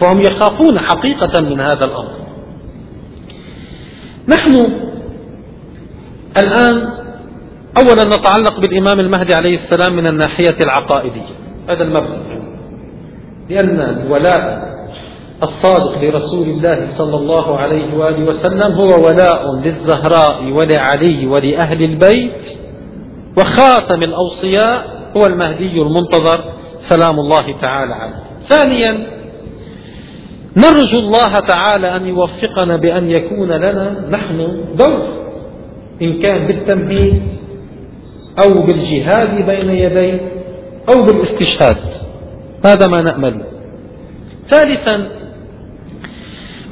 فهم 0.00 0.20
يخافون 0.20 0.78
حقيقة 0.78 1.40
من 1.40 1.60
هذا 1.60 1.84
الأمر. 1.84 2.14
نحن 4.28 4.54
الآن 6.42 6.88
أولا 7.78 8.04
نتعلق 8.04 8.60
بالإمام 8.60 9.00
المهدي 9.00 9.34
عليه 9.34 9.54
السلام 9.54 9.96
من 9.96 10.06
الناحية 10.06 10.56
العقائدية. 10.60 11.34
هذا 11.68 11.82
المبدأ 11.82 12.39
لأن 13.50 13.80
الولاء 13.80 14.70
الصادق 15.42 15.98
لرسول 16.02 16.48
الله 16.48 16.86
صلى 16.86 17.16
الله 17.16 17.58
عليه 17.58 17.96
وآله 17.96 18.24
وسلم 18.24 18.72
هو 18.72 19.06
ولاء 19.06 19.54
للزهراء 19.54 20.52
ولعلي 20.52 21.26
ولأهل 21.26 21.82
البيت 21.82 22.58
وخاتم 23.38 24.02
الأوصياء 24.02 24.84
هو 25.16 25.26
المهدي 25.26 25.82
المنتظر 25.82 26.44
سلام 26.80 27.20
الله 27.20 27.60
تعالى 27.60 27.94
عليه. 27.94 28.22
ثانيا 28.48 29.06
نرجو 30.56 30.98
الله 30.98 31.32
تعالى 31.48 31.96
أن 31.96 32.06
يوفقنا 32.06 32.76
بأن 32.76 33.10
يكون 33.10 33.48
لنا 33.48 34.04
نحن 34.10 34.64
دور 34.78 35.08
إن 36.02 36.18
كان 36.18 36.46
بالتمهيد 36.46 37.22
أو 38.42 38.62
بالجهاد 38.62 39.46
بين 39.46 39.70
يديه 39.70 40.20
أو 40.94 41.02
بالاستشهاد. 41.02 41.76
هذا 42.66 42.86
ما 42.86 43.00
نأمل. 43.02 43.42
ثالثا 44.50 45.08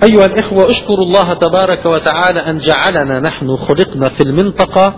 أيها 0.04 0.26
الإخوة 0.26 0.70
أشكر 0.70 0.94
الله 0.94 1.34
تبارك 1.34 1.86
وتعالى 1.86 2.40
أن 2.40 2.58
جعلنا 2.58 3.20
نحن 3.20 3.56
خلقنا 3.56 4.08
في 4.08 4.20
المنطقة 4.20 4.94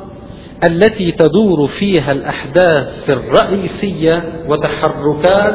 التي 0.69 1.13
تدور 1.13 1.69
فيها 1.69 2.13
الأحداث 2.13 3.11
الرئيسية 3.11 4.33
وتحركات 4.49 5.55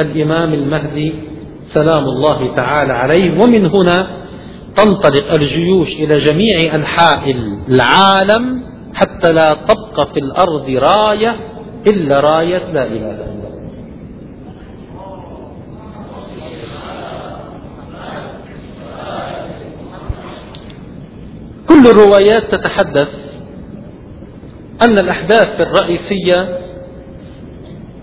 الإمام 0.00 0.54
المهدي 0.54 1.14
سلام 1.74 2.04
الله 2.04 2.54
تعالى 2.56 2.92
عليه. 2.92 3.30
ومن 3.42 3.66
هنا 3.66 4.06
تنطلق 4.76 5.34
الجيوش 5.34 5.88
إلى 5.88 6.18
جميع 6.18 6.74
أنحاء 6.74 7.34
العالم 7.68 8.62
حتى 8.94 9.32
لا 9.32 9.46
تبقى 9.68 10.12
في 10.14 10.20
الأرض 10.20 10.68
راية 10.68 11.36
إلا 11.86 12.20
راية 12.20 12.72
لا 12.72 12.86
إله 12.86 13.10
إلا 13.10 13.24
الله 13.24 13.42
كل 21.82 21.88
الروايات 21.88 22.54
تتحدث 22.54 23.08
أن 24.82 24.98
الأحداث 24.98 25.60
الرئيسية 25.60 26.58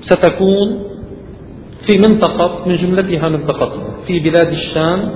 ستكون 0.01 0.83
في 1.87 1.97
منطقة 1.97 2.65
من 2.65 2.75
جملتها 2.75 3.29
منطقة 3.29 3.71
في 4.07 4.19
بلاد 4.19 4.47
الشام 4.47 5.11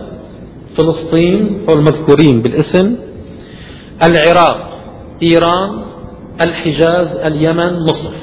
فلسطين 0.78 1.66
والمذكورين 1.70 2.42
بالاسم 2.42 2.96
العراق 4.04 4.80
إيران 5.24 5.82
الحجاز 6.42 7.08
اليمن 7.08 7.80
مصر. 7.80 8.14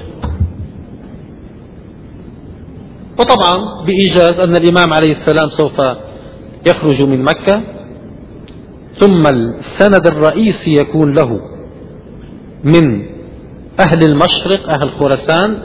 وطبعا 3.18 3.84
بإيجاز 3.84 4.40
أن 4.40 4.56
الإمام 4.56 4.92
عليه 4.92 5.12
السلام 5.12 5.48
سوف 5.48 5.80
يخرج 6.66 7.02
من 7.02 7.22
مكة. 7.22 7.79
ثم 9.00 9.26
السند 9.26 10.06
الرئيسي 10.06 10.72
يكون 10.72 11.12
له 11.12 11.40
من 12.64 13.02
أهل 13.80 14.02
المشرق 14.02 14.68
أهل 14.68 14.90
خراسان 14.92 15.58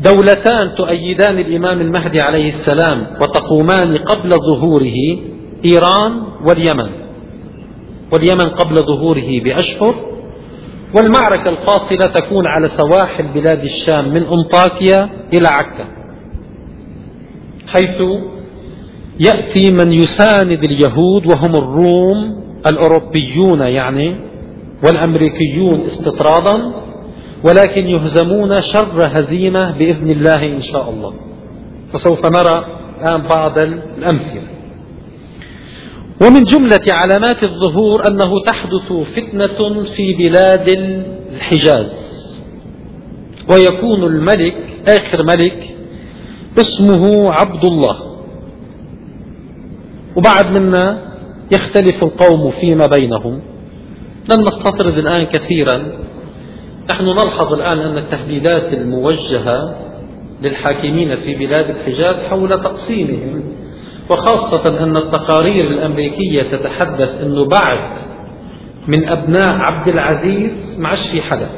دولتان 0.00 0.74
تؤيدان 0.76 1.38
الإمام 1.38 1.80
المهدي 1.80 2.20
عليه 2.20 2.48
السلام 2.48 3.06
وتقومان 3.20 3.98
قبل 3.98 4.30
ظهوره 4.30 5.18
إيران 5.64 6.22
واليمن 6.46 6.90
واليمن 8.12 8.50
قبل 8.50 8.76
ظهوره 8.76 9.40
بأشهر 9.44 9.94
والمعركة 10.94 11.48
الفاصلة 11.48 12.12
تكون 12.14 12.46
على 12.46 12.68
سواحل 12.68 13.24
بلاد 13.34 13.64
الشام 13.64 14.08
من 14.08 14.22
أنطاكيا 14.22 15.10
إلى 15.34 15.48
عكا 15.48 15.86
حيث 17.66 18.02
يأتي 19.20 19.72
من 19.72 19.92
يساند 19.92 20.64
اليهود 20.64 21.26
وهم 21.26 21.56
الروم 21.56 22.42
الأوروبيون 22.66 23.60
يعني 23.60 24.16
والأمريكيون 24.84 25.80
استطرادا 25.80 26.72
ولكن 27.44 27.86
يهزمون 27.86 28.60
شر 28.60 28.98
هزيمة 29.06 29.70
بإذن 29.78 30.10
الله 30.10 30.56
إن 30.56 30.62
شاء 30.62 30.90
الله. 30.90 31.14
فسوف 31.92 32.26
نرى 32.26 32.64
الآن 33.00 33.22
بعض 33.22 33.58
الأمثلة. 33.58 34.42
ومن 36.22 36.42
جملة 36.42 36.80
علامات 36.88 37.42
الظهور 37.42 38.08
أنه 38.08 38.30
تحدث 38.46 38.92
فتنة 38.92 39.84
في 39.84 40.14
بلاد 40.14 40.68
الحجاز. 40.68 42.06
ويكون 43.50 44.04
الملك 44.04 44.56
آخر 44.88 45.22
ملك 45.22 45.76
اسمه 46.58 47.32
عبد 47.32 47.64
الله. 47.64 48.15
وبعد 50.16 50.60
منا 50.60 50.98
يختلف 51.52 52.04
القوم 52.04 52.50
فيما 52.50 52.86
بينهم. 52.86 53.40
لن 54.30 54.40
نستطرد 54.40 54.98
الآن 54.98 55.22
كثيرا. 55.22 55.82
نحن 56.90 57.04
نلحظ 57.04 57.52
الآن 57.52 57.78
أن 57.78 57.98
التهديدات 57.98 58.72
الموجهة 58.72 59.74
للحاكمين 60.42 61.16
في 61.16 61.34
بلاد 61.34 61.70
الحجاز 61.70 62.14
حول 62.14 62.48
تقسيمهم 62.48 63.42
وخاصة 64.10 64.84
أن 64.84 64.96
التقارير 64.96 65.70
الأمريكية 65.70 66.42
تتحدث 66.42 67.10
أنه 67.22 67.44
بعد 67.44 67.78
من 68.88 69.08
أبناء 69.08 69.52
عبد 69.52 69.88
العزيز 69.88 70.50
ما 70.78 70.88
عادش 70.88 71.08
في 71.12 71.22
حدا 71.22 71.48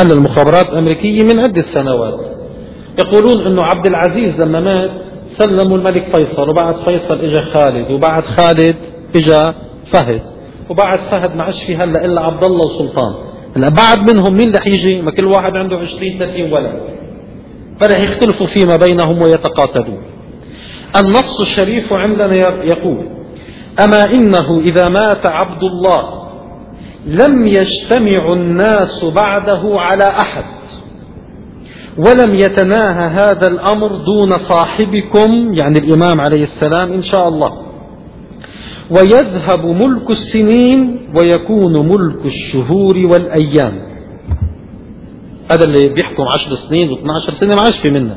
أن 0.00 0.10
المخابرات 0.10 0.68
الأمريكية 0.68 1.22
من 1.22 1.38
عدة 1.38 1.62
سنوات. 1.62 2.20
يقولون 2.98 3.46
أنه 3.46 3.62
عبد 3.62 3.86
العزيز 3.86 4.44
لما 4.44 4.60
مات 4.60 5.05
سلموا 5.38 5.76
الملك 5.76 6.16
فيصل 6.16 6.48
وبعد 6.50 6.74
فيصل 6.74 7.20
اجى 7.20 7.44
خالد 7.52 7.90
وبعد 7.90 8.24
خالد 8.24 8.76
اجى 9.16 9.52
فهد. 9.92 10.22
وبعد 10.70 11.00
فهد 11.00 11.36
ما 11.36 11.42
عادش 11.44 11.64
في 11.66 11.76
هلا 11.76 12.04
إلا 12.04 12.20
عبد 12.20 12.44
الله 12.44 12.66
وسلطان. 12.66 13.14
هلا 13.56 13.68
بعد 13.68 14.10
منهم 14.10 14.34
مين 14.34 14.52
رح 14.56 14.66
يجي؟ 14.66 15.02
ما 15.02 15.10
كل 15.10 15.24
واحد 15.24 15.56
عنده 15.56 15.76
20 15.76 16.18
30 16.18 16.52
ولد. 16.52 16.80
فرح 17.80 17.98
يختلفوا 18.04 18.46
فيما 18.46 18.76
بينهم 18.76 19.22
ويتقاتلون. 19.22 20.02
النص 20.96 21.40
الشريف 21.40 21.92
عندنا 21.92 22.34
يقول 22.64 23.08
أما 23.84 24.04
إنه 24.04 24.60
إذا 24.60 24.88
مات 24.88 25.26
عبد 25.26 25.62
الله 25.62 26.26
لم 27.06 27.46
يجتمع 27.46 28.32
الناس 28.32 29.04
بعده 29.04 29.62
على 29.80 30.04
أحد. 30.04 30.44
ولم 31.98 32.34
يتناهى 32.34 33.08
هذا 33.08 33.48
الأمر 33.48 33.88
دون 33.88 34.30
صاحبكم 34.30 35.54
يعني 35.54 35.78
الإمام 35.78 36.20
عليه 36.20 36.42
السلام 36.44 36.92
إن 36.92 37.02
شاء 37.02 37.28
الله. 37.28 37.62
ويذهب 38.90 39.64
ملك 39.64 40.10
السنين 40.10 41.08
ويكون 41.18 41.88
ملك 41.88 42.26
الشهور 42.26 42.96
والأيام. 42.96 43.86
هذا 45.50 45.64
اللي 45.64 45.88
بيحكم 45.88 46.22
عشر 46.34 46.54
سنين 46.54 46.94
و12 46.94 47.30
سنة 47.30 47.54
ما 47.54 47.62
عادش 47.62 47.78
في 47.82 47.90
منه. 47.90 48.16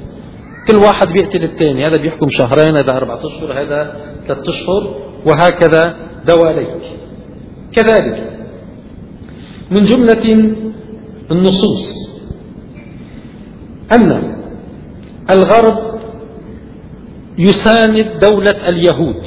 كل 0.68 0.78
واحد 0.78 1.08
بيقتل 1.08 1.44
الثاني 1.44 1.88
هذا 1.88 2.02
بيحكم 2.02 2.28
شهرين 2.30 2.76
هذا 2.76 2.98
أربعة 2.98 3.20
أشهر 3.20 3.62
هذا 3.62 3.96
ثلاثة 4.28 4.52
أشهر 4.52 4.96
وهكذا 5.26 5.96
دواليك 6.28 6.82
كذلك 7.72 8.30
من 9.72 9.86
جملة 9.86 10.54
النصوص. 11.32 12.09
أن 13.92 14.36
الغرب 15.32 16.00
يساند 17.38 18.20
دولة 18.22 18.70
اليهود 18.70 19.24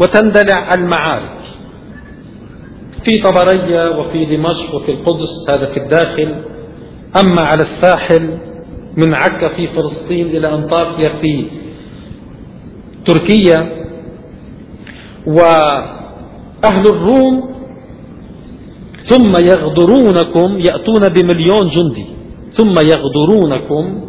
وتندلع 0.00 0.74
المعارك 0.74 1.40
في 3.04 3.22
طبرية 3.22 3.98
وفي 3.98 4.24
دمشق 4.36 4.74
وفي 4.74 4.90
القدس 4.92 5.50
هذا 5.50 5.66
في 5.66 5.80
الداخل. 5.80 6.34
أما 7.24 7.42
على 7.42 7.62
الساحل 7.62 8.38
من 8.96 9.14
عكا 9.14 9.48
في 9.48 9.66
فلسطين 9.66 10.26
إلى 10.26 10.54
أنطاكيا 10.54 11.08
في 11.20 11.46
تركيا 13.04 13.86
وأهل 15.26 16.84
الروم 16.86 17.50
ثم 19.04 19.32
يغدرونكم 19.48 20.58
يأتون 20.58 21.08
بمليون 21.08 21.68
جندي. 21.68 22.06
ثم 22.52 22.74
يغدرونكم 22.86 24.00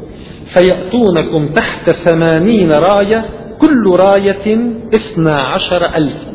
فيأتونكم 0.53 1.47
تحت 1.53 1.89
ثمانين 1.89 2.71
راية 2.71 3.25
كل 3.59 3.83
راية 3.89 4.71
اثنا 4.95 5.41
عشر 5.41 5.85
ألفا 5.95 6.31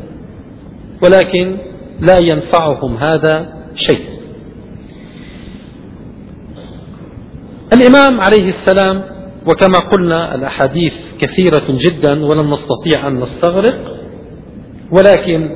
ولكن 1.03 1.57
لا 2.01 2.17
ينفعهم 2.21 2.97
هذا 2.97 3.55
شيء. 3.75 4.05
الإمام 7.73 8.21
عليه 8.21 8.49
السلام 8.49 9.03
وكما 9.47 9.79
قلنا 9.79 10.35
الأحاديث 10.35 10.93
كثيرة 11.19 11.65
جدا 11.69 12.25
ولن 12.25 12.47
نستطيع 12.49 13.09
أن 13.09 13.21
نستغرق 13.21 13.97
ولكن 14.93 15.51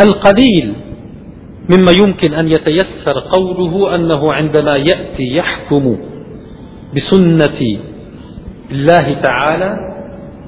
القليل 0.00 0.74
مما 1.70 1.92
يمكن 2.00 2.34
أن 2.34 2.48
يتيسر 2.48 3.20
قوله 3.30 3.94
أنه 3.94 4.32
عندما 4.32 4.76
يأتي 4.76 5.36
يحكم 5.36 5.96
بسنة 6.96 7.78
الله 8.70 9.20
تعالى 9.22 9.76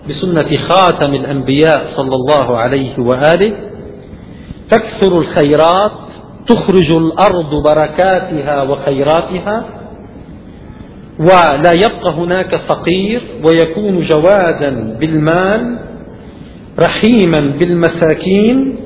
بسنة 0.09 0.57
خاتم 0.66 1.11
الأنبياء 1.11 1.85
صلى 1.87 2.14
الله 2.14 2.57
عليه 2.59 2.98
وآله 2.98 3.53
تكثر 4.70 5.18
الخيرات 5.18 5.92
تخرج 6.46 6.90
الأرض 6.96 7.62
بركاتها 7.62 8.62
وخيراتها 8.62 9.66
ولا 11.18 11.72
يبقى 11.72 12.12
هناك 12.14 12.57
فقير 12.68 13.22
ويكون 13.44 14.00
جوادا 14.03 14.96
بالمال 15.00 15.79
رحيما 16.81 17.57
بالمساكين 17.59 18.77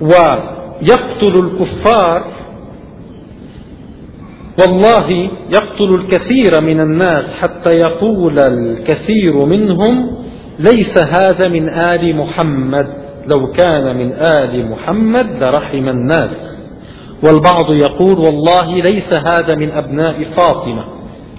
ويقتل 0.00 1.44
الكفار 1.44 2.36
والله 4.60 5.10
يقتل 5.48 5.94
الكثير 5.94 6.62
من 6.62 6.80
الناس 6.80 7.24
حتى 7.40 7.70
يقول 7.78 8.38
الكثير 8.38 9.46
منهم 9.46 10.10
ليس 10.58 10.98
هذا 10.98 11.48
من 11.48 11.68
آل 11.68 12.16
محمد. 12.16 12.86
لو 13.34 13.52
كان 13.52 13.96
من 13.96 14.12
آل 14.12 14.70
محمد 14.70 15.44
لرحم 15.44 15.88
الناس. 15.88 16.56
والبعض 17.24 17.72
يقول 17.72 18.18
والله 18.18 18.74
ليس 18.74 19.18
هذا 19.18 19.54
من 19.54 19.70
أبناء 19.70 20.24
فاطمة 20.24 20.84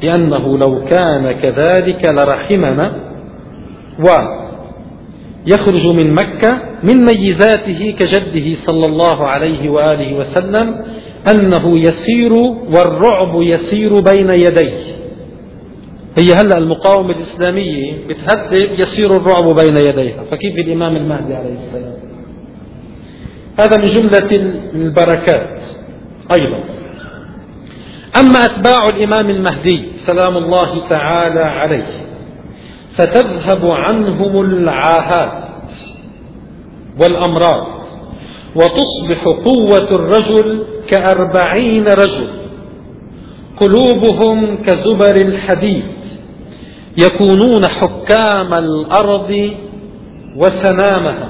لأنه 0.03 0.57
لو 0.57 0.85
كان 0.85 1.31
كذلك 1.31 2.11
لرحمنا. 2.11 2.91
ويخرج 5.47 6.03
من 6.03 6.13
مكة 6.13 6.61
من 6.83 7.05
ميزاته 7.05 7.95
كجده 7.99 8.55
صلى 8.55 8.85
الله 8.85 9.27
عليه 9.27 9.69
وآله 9.69 10.13
وسلم 10.13 10.85
أنه 11.31 11.79
يسير 11.79 12.33
والرعب 12.73 13.41
يسير 13.41 13.91
بين 13.93 14.29
يديه. 14.29 14.97
هي 16.17 16.33
هلا 16.33 16.57
المقاومة 16.57 17.11
الإسلامية 17.11 17.93
بتهدد 18.07 18.79
يسير 18.79 19.09
الرعب 19.09 19.55
بين 19.55 19.77
يديها. 19.77 20.23
فكيف 20.31 20.55
الإمام 20.55 20.95
المهدي 20.95 21.33
عليه 21.33 21.53
السلام؟ 21.53 21.93
هذا 23.59 23.77
من 23.77 23.85
جملة 23.85 24.29
البركات 24.75 25.59
أيضا. 26.39 26.63
أما 28.19 28.45
أتباع 28.45 28.85
الإمام 28.85 29.29
المهدي 29.29 29.85
سلام 29.97 30.37
الله 30.37 30.89
تعالى 30.89 31.39
عليه 31.39 32.06
فتذهب 32.97 33.71
عنهم 33.71 34.41
العاهات 34.41 35.47
والأمراض 37.01 37.67
وتصبح 38.55 39.23
قوة 39.23 39.91
الرجل 39.91 40.63
كأربعين 40.89 41.83
رجل 41.87 42.27
قلوبهم 43.59 44.63
كزبر 44.63 45.15
الحديد 45.15 45.85
يكونون 46.97 47.61
حكام 47.69 48.53
الأرض 48.53 49.51
وسنامها 50.35 51.29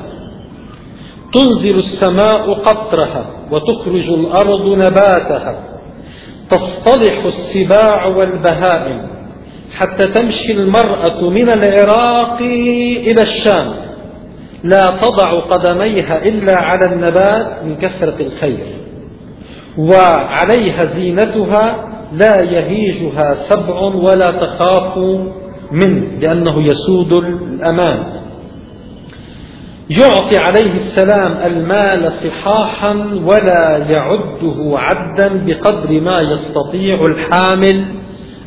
تنزل 1.34 1.76
السماء 1.76 2.54
قطرها 2.54 3.26
وتخرج 3.52 4.10
الأرض 4.10 4.66
نباتها 4.68 5.64
تصطلح 6.50 7.26
السباع 7.26 8.06
والبهائم. 8.06 9.17
حتى 9.76 10.08
تمشي 10.08 10.52
المرأة 10.52 11.30
من 11.30 11.50
العراق 11.50 12.42
إلى 13.08 13.22
الشام. 13.22 13.74
لا 14.64 14.88
تضع 15.02 15.40
قدميها 15.40 16.24
إلا 16.24 16.58
على 16.58 16.94
النبات 16.94 17.64
من 17.64 17.76
كثرة 17.76 18.16
الخير. 18.20 18.66
وعليها 19.78 20.86
زينتها 20.86 21.88
لا 22.14 22.44
يهيجها 22.44 23.34
سبع 23.50 23.80
ولا 23.80 24.26
تخاف 24.26 24.98
منه 25.72 26.20
لأنه 26.20 26.64
يسود 26.64 27.14
الأمان. 27.14 28.04
يعطي 29.90 30.38
عليه 30.38 30.74
السلام 30.76 31.38
المال 31.46 32.12
صحاحا 32.24 32.94
ولا 33.26 33.78
يعده 33.78 34.80
عدا 34.80 35.46
بقدر 35.46 36.02
ما 36.02 36.18
يستطيع 36.22 37.02
الحامل. 37.02 37.86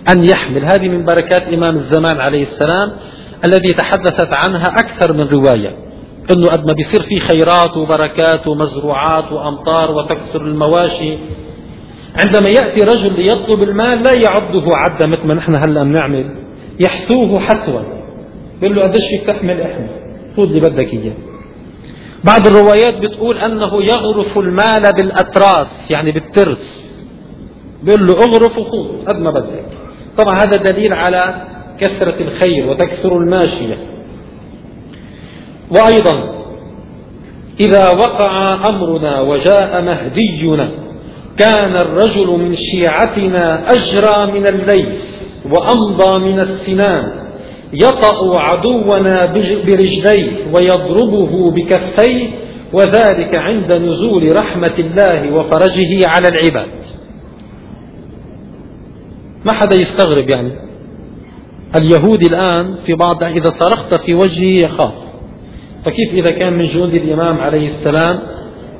أن 0.08 0.24
يحمل. 0.24 0.64
هذه 0.64 0.88
من 0.88 1.04
بركات 1.04 1.42
إمام 1.42 1.74
الزمان 1.76 2.20
عليه 2.20 2.42
السلام 2.42 2.92
الذي 3.44 3.70
تحدثت 3.70 4.36
عنها 4.36 4.66
أكثر 4.66 5.12
من 5.12 5.28
رواية 5.32 5.76
أنه 6.30 6.46
قد 6.46 6.66
ما 6.66 6.72
بيصير 6.72 7.02
في 7.02 7.16
خيرات 7.16 7.76
وبركات 7.76 8.46
ومزروعات 8.46 9.32
وأمطار 9.32 9.90
وتكثر 9.90 10.40
المواشي. 10.40 11.18
عندما 12.20 12.48
يأتي 12.48 12.82
رجل 12.84 13.20
ليطلب 13.20 13.62
المال 13.62 14.02
لا 14.02 14.12
يعده 14.12 14.64
عدا 14.74 15.06
مثل 15.06 15.26
ما 15.26 15.34
نحن 15.34 15.54
هلأ 15.54 15.82
بنعمل 15.82 16.30
يحثوه 16.80 17.40
حسوا 17.40 17.80
بيقول 18.60 18.76
له 18.76 18.82
قديش 18.82 19.04
فيك 19.10 19.26
تحمل 19.26 19.60
احمل 19.60 19.90
خذ 20.36 20.42
اللي 20.42 20.60
بدك 20.60 20.92
إياه. 20.94 21.12
بعض 22.24 22.46
الروايات 22.46 22.94
بتقول 22.98 23.38
أنه 23.38 23.82
يغرف 23.82 24.38
المال 24.38 24.82
بالأتراس 24.98 25.90
يعني 25.90 26.12
بالترس. 26.12 26.90
بيقول 27.82 28.06
له 28.06 28.14
اغرف 28.14 28.58
وخذ 28.58 29.06
قد 29.06 29.16
ما 29.16 29.30
بدك. 29.30 29.64
طبعا 30.18 30.34
هذا 30.34 30.56
دليل 30.56 30.92
على 30.92 31.46
كثرة 31.80 32.16
الخير 32.20 32.66
وتكثر 32.66 33.16
الماشية. 33.16 33.78
وأيضا 35.70 36.40
إذا 37.60 37.90
وقع 37.90 38.54
أمرنا 38.68 39.20
وجاء 39.20 39.82
مهدينا 39.82 40.70
كان 41.38 41.76
الرجل 41.76 42.26
من 42.26 42.54
شيعتنا 42.54 43.72
أجرى 43.72 44.32
من 44.32 44.46
الليل 44.46 44.98
وأمضى 45.50 46.20
من 46.32 46.40
السنان 46.40 47.20
يطأ 47.72 48.40
عدونا 48.40 49.26
برجليه 49.66 50.32
ويضربه 50.54 51.50
بكفيه 51.50 52.28
وذلك 52.72 53.38
عند 53.38 53.76
نزول 53.76 54.36
رحمة 54.36 54.74
الله 54.78 55.32
وفرجه 55.32 56.08
على 56.08 56.28
العباد. 56.28 56.68
ما 59.44 59.52
حدا 59.52 59.80
يستغرب 59.80 60.30
يعني. 60.30 60.52
اليهودي 61.76 62.26
الآن 62.26 62.74
في 62.86 62.94
بعض 62.94 63.24
إذا 63.24 63.50
صرخت 63.58 64.00
في 64.00 64.14
وجهه 64.14 64.66
يخاف. 64.66 64.92
فكيف 65.84 66.12
إذا 66.12 66.38
كان 66.38 66.52
من 66.52 66.64
جند 66.64 66.94
الإمام 66.94 67.38
عليه 67.38 67.68
السلام 67.68 68.20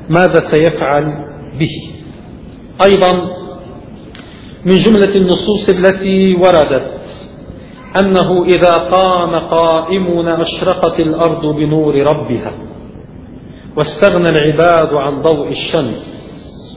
ماذا 0.09 0.51
سيفعل 0.51 1.03
به؟ 1.59 1.91
أيضا 2.85 3.41
من 4.65 4.77
جملة 4.77 5.15
النصوص 5.15 5.69
التي 5.69 6.35
وردت 6.35 6.91
أنه 7.99 8.45
إذا 8.45 8.71
قام 8.71 9.35
قائمنا 9.35 10.41
أشرقت 10.41 10.99
الأرض 10.99 11.55
بنور 11.55 11.95
ربها 11.95 12.53
واستغنى 13.77 14.29
العباد 14.29 14.93
عن 14.93 15.21
ضوء 15.21 15.49
الشمس 15.49 16.21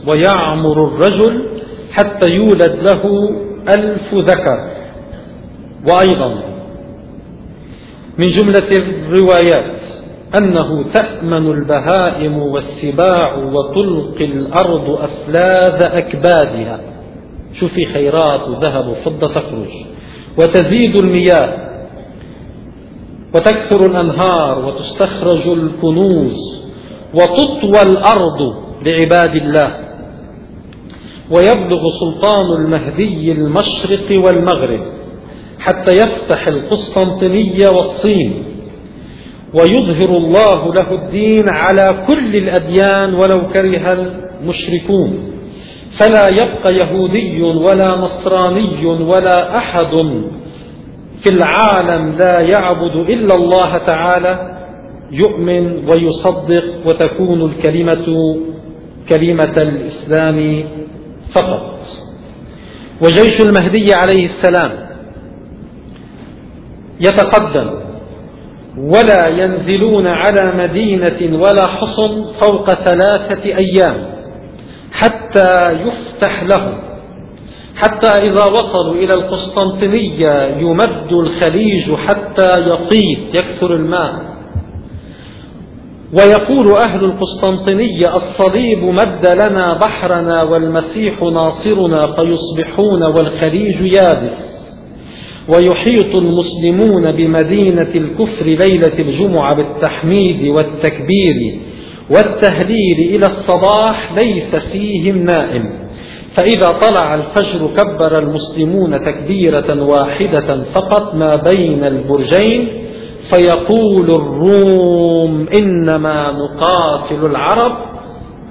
ويعمر 0.06 0.86
الرجل 0.86 1.60
حتى 1.92 2.30
يولد 2.30 2.78
له 2.82 3.30
ألف 3.68 4.14
ذكر. 4.14 4.70
وأيضا 5.88 6.42
من 8.18 8.26
جملة 8.26 8.68
الروايات 8.76 9.80
أنه 10.38 10.84
تأمن 10.92 11.50
البهائم 11.50 12.38
والسباع 12.38 13.36
وتلقي 13.36 14.24
الأرض 14.24 14.90
أفلاذ 14.90 15.84
أكبادها. 15.84 16.80
شوفي 17.60 17.86
خيرات 17.86 18.48
وذهب 18.48 18.88
وفضة 18.88 19.28
تخرج. 19.28 19.68
وتزيد 20.38 20.96
المياه 20.96 21.64
وتكثر 23.34 23.86
الأنهار 23.86 24.64
وتستخرج 24.64 25.48
الكنوز 25.48 26.64
وتطوى 27.14 27.82
الأرض 27.82 28.54
لعباد 28.86 29.36
الله. 29.36 29.83
ويبلغ 31.30 31.82
سلطان 32.00 32.60
المهدي 32.60 33.32
المشرق 33.32 34.26
والمغرب 34.26 34.80
حتى 35.58 35.92
يفتح 35.94 36.46
القسطنطينية 36.46 37.68
والصين. 37.68 38.44
ويظهر 39.54 40.16
الله 40.16 40.74
له 40.74 40.94
الدين 40.94 41.44
على 41.48 42.04
كل 42.08 42.36
الأديان 42.36 43.14
ولو 43.14 43.48
كره 43.52 43.92
المشركون. 44.42 45.18
فلا 46.00 46.28
يبقى 46.28 46.70
يهودي 46.84 47.42
ولا 47.42 47.96
نصراني 47.96 48.86
ولا 48.86 49.56
أحد 49.56 49.96
في 51.24 51.30
العالم 51.30 52.16
لا 52.18 52.40
يعبد 52.40 52.96
إلا 53.10 53.34
الله 53.34 53.78
تعالى 53.78 54.58
يؤمن 55.12 55.88
ويصدق 55.88 56.64
وتكون 56.86 57.42
الكلمة 57.42 58.36
كلمة 59.08 59.54
الإسلام 59.56 60.64
فقط. 61.34 61.78
وجيش 63.02 63.40
المهدي 63.40 63.94
عليه 63.94 64.30
السلام 64.30 64.84
يتقدم 67.00 67.70
ولا 68.78 69.28
ينزلون 69.28 70.06
على 70.06 70.52
مدينة 70.56 71.42
ولا 71.42 71.66
حصن 71.66 72.24
فوق 72.40 72.70
ثلاثة 72.70 73.44
أيام 73.44 74.14
حتى 74.92 75.70
يفتح 75.72 76.42
لهم 76.42 76.78
حتى 77.76 78.08
إذا 78.08 78.44
وصلوا 78.44 78.94
إلى 78.94 79.14
القسطنطينية 79.14 80.56
يمد 80.58 81.12
الخليج 81.12 81.94
حتى 81.94 82.50
يطيب 82.66 83.34
يكثر 83.34 83.74
الماء. 83.74 84.33
ويقول 86.12 86.76
أهل 86.86 87.04
القسطنطينية 87.04 88.16
الصليب 88.16 88.84
مد 88.84 89.26
لنا 89.46 89.78
بحرنا 89.80 90.44
والمسيح 90.44 91.22
ناصرنا 91.22 92.14
فيصبحون 92.16 93.02
والخليج 93.16 93.80
يابس. 93.96 94.54
ويحيط 95.48 96.20
المسلمون 96.20 97.12
بمدينة 97.12 97.90
الكفر 97.94 98.44
ليلة 98.44 98.98
الجمعة 98.98 99.54
بالتحميد 99.54 100.48
والتكبير 100.48 101.60
والتهليل 102.10 102.98
إلى 102.98 103.26
الصباح 103.26 104.12
ليس 104.12 104.56
فيهم 104.56 105.24
نائم. 105.24 105.84
فإذا 106.36 106.68
طلع 106.68 107.14
الفجر 107.14 107.70
كبر 107.76 108.18
المسلمون 108.18 108.98
تكبيرة 109.04 109.82
واحدة 109.82 110.64
فقط 110.74 111.14
ما 111.14 111.30
بين 111.52 111.84
البرجين 111.84 112.83
فيقول 113.30 114.10
الروم 114.10 115.48
إنما 115.58 116.30
نقاتل 116.30 117.26
العرب 117.26 117.72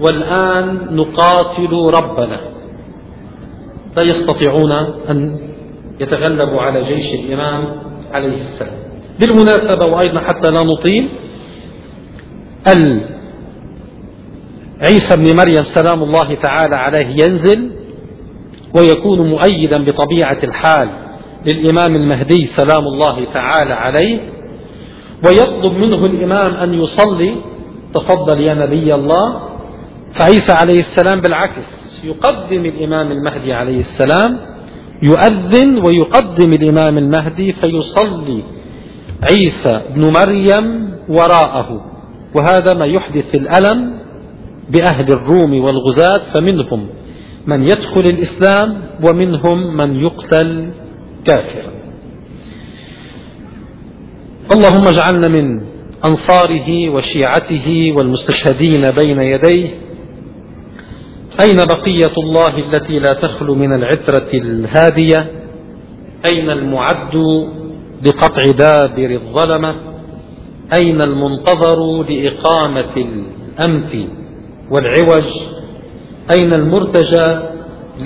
والآن 0.02 0.96
نقاتل 0.96 1.92
ربنا. 2.02 2.40
لا 3.98 4.04
يستطيعون 4.04 4.72
أن 5.10 5.38
يتغلبوا 6.00 6.62
على 6.62 6.84
جيش 6.84 7.14
الإمام 7.14 7.64
عليه 8.12 8.42
السلام. 8.42 8.78
بالمناسبة 9.20 9.86
وأيضا 9.86 10.22
حتى 10.22 10.52
لا 10.52 10.64
نطيل 10.64 11.10
عيسى 14.82 15.18
بن 15.18 15.38
مريم 15.38 15.64
سلام 15.64 16.04
الله 16.04 16.36
تعالى 16.36 16.76
عليه 16.76 17.08
ينزل 17.08 17.72
ويكون 18.78 19.30
مؤيدا 19.30 19.86
بطبيعة 19.86 20.44
الحال 20.44 20.90
للإمام 21.46 21.96
المهدي 21.96 22.50
سلام 22.58 22.84
الله 22.84 23.34
تعالى 23.34 23.74
عليه. 23.74 24.20
ويطلب 25.26 25.74
منه 25.74 26.06
الإمام 26.06 26.54
أن 26.54 26.74
يصلي 26.74 27.36
تفضل 27.94 28.42
يا 28.50 28.54
نبي 28.54 28.92
الله. 28.92 29.40
فعيسى 30.14 30.52
عليه 30.52 30.80
السلام 30.80 31.22
بالعكس 31.22 31.66
يقدم 32.04 32.66
الإمام 32.66 33.12
المهدي 33.12 33.54
عليه 33.54 33.80
السلام 33.80 34.40
يؤذن 35.04 35.86
ويقدم 35.86 36.54
الإمام 36.54 36.98
المهدي 36.98 37.52
فيصلي 37.52 38.44
عيسى 39.24 39.82
بن 39.96 40.12
مريم 40.20 40.96
وراءه. 41.10 41.86
وهذا 42.36 42.74
ما 42.74 42.86
يحدث 42.86 43.36
الألم 43.36 43.94
بأهل 44.70 45.08
الروم 45.12 45.54
والغزاة 45.64 46.34
فمنهم 46.34 46.88
من 47.48 47.64
يدخل 47.64 48.02
الإسلام 48.02 48.82
ومنهم 49.04 49.78
من 49.78 49.96
يقتل 49.96 50.70
كافرا. 51.26 51.73
اللهم 54.51 54.88
اجعلنا 54.88 55.27
من 55.27 55.62
أنصاره 56.06 56.89
وشيعته 56.89 57.93
والمستشهدين 57.97 58.82
بين 58.91 59.21
يديه. 59.21 59.69
أين 61.41 61.56
بقية 61.56 62.13
الله 62.17 62.58
التي 62.58 62.99
لا 62.99 63.13
تخلو 63.13 63.56
من 63.56 63.73
العترة 63.73 64.29
الهادية؟ 64.34 65.32
أين 66.25 66.49
المعد 66.49 67.15
لقطع 68.06 68.51
دابر 68.51 69.10
الظلمة؟ 69.12 69.75
أين 70.75 71.01
المنتظر 71.01 72.03
لإقامة 72.10 72.95
الأمت 72.97 74.08
والعوج؟ 74.71 75.29
أين 76.36 76.53
المرتجى 76.53 77.39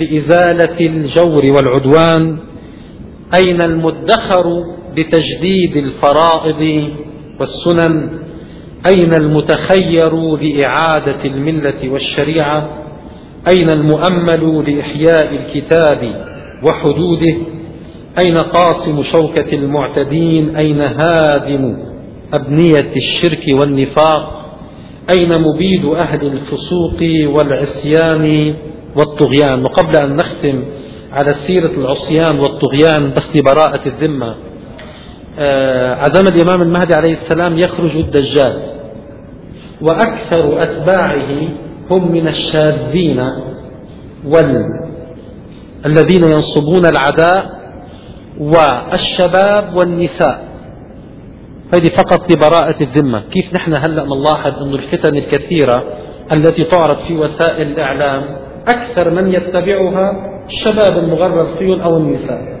لإزالة 0.00 0.80
الجور 0.80 1.42
والعدوان؟ 1.56 2.38
أين 3.34 3.60
المدخر 3.60 4.64
لتجديد 4.98 5.76
الفرائض 5.76 6.88
والسنن 7.40 8.18
أين 8.86 9.14
المتخير 9.14 10.36
لإعادة 10.36 11.24
الملة 11.24 11.88
والشريعة؟ 11.88 12.68
أين 13.48 13.70
المؤمل 13.70 14.64
لإحياء 14.70 15.34
الكتاب 15.34 16.26
وحدوده؟ 16.62 17.36
أين 18.22 18.38
قاصم 18.38 19.02
شوكة 19.02 19.52
المعتدين؟ 19.52 20.56
أين 20.56 20.80
هادم 20.80 21.78
أبنية 22.34 22.92
الشرك 22.96 23.44
والنفاق؟ 23.60 24.38
أين 25.18 25.42
مبيد 25.42 25.84
أهل 25.84 26.26
الفسوق 26.26 26.98
والعصيان 27.36 28.54
والطغيان؟ 28.96 29.62
وقبل 29.64 29.96
أن 29.96 30.16
نختم 30.16 30.64
على 31.12 31.34
سيرة 31.46 31.70
العصيان 31.70 32.38
والطغيان 32.38 33.10
بس 33.10 33.28
لبراءة 33.36 33.88
الذمة 33.88 34.34
عزم 35.98 36.26
الإمام 36.26 36.62
المهدي 36.62 36.94
عليه 36.94 37.12
السلام 37.12 37.58
يخرج 37.58 37.96
الدجال 37.96 38.62
وأكثر 39.82 40.62
أتباعه 40.62 41.48
هم 41.90 42.12
من 42.12 42.28
الشاذين 42.28 43.30
والذين 44.26 46.24
ينصبون 46.24 46.86
العداء 46.86 47.58
والشباب 48.40 49.76
والنساء. 49.76 50.48
هذه 51.74 51.88
فقط 51.96 52.32
لبراءة 52.32 52.82
الذمة. 52.82 53.22
كيف 53.30 53.54
نحن 53.54 53.74
هلأ 53.74 54.04
نلاحظ 54.04 54.62
أن 54.62 54.74
الفتن 54.74 55.16
الكثيرة 55.16 55.84
التي 56.32 56.62
تعرض 56.62 56.96
في 56.96 57.16
وسائل 57.16 57.66
الإعلام 57.66 58.36
أكثر 58.68 59.10
من 59.10 59.32
يتبعها 59.32 60.12
الشباب 60.46 60.98
المغرر 60.98 61.58
خيول 61.58 61.80
أو 61.80 61.96
النساء؟ 61.96 62.57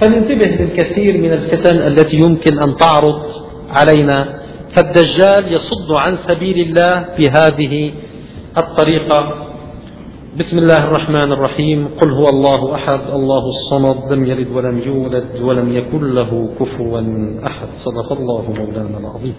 فننتبه 0.00 0.50
للكثير 0.64 1.18
من 1.18 1.32
الفتن 1.32 1.82
التي 1.82 2.16
يمكن 2.16 2.58
أن 2.58 2.76
تعرض 2.76 3.22
علينا. 3.70 4.18
فالدجال 4.76 5.52
يصد 5.52 5.90
عن 5.92 6.16
سبيل 6.16 6.58
الله 6.68 6.94
بهذه 7.18 7.92
الطريقة. 8.62 9.20
بسم 10.38 10.58
الله 10.58 10.84
الرحمن 10.84 11.32
الرحيم. 11.32 11.88
قل 12.00 12.10
هو 12.12 12.28
الله 12.28 12.74
أحد. 12.74 13.00
الله 13.12 13.44
الصمد. 13.54 14.12
لم 14.12 14.24
يلد 14.24 14.48
ولم 14.54 14.78
يولد 14.78 15.42
ولم 15.42 15.68
يكن 15.76 16.14
له 16.14 16.30
كفوا 16.60 17.00
أحد. 17.50 17.68
صدق 17.84 18.12
الله 18.12 18.44
مولانا 18.52 18.98
العظيم. 18.98 19.38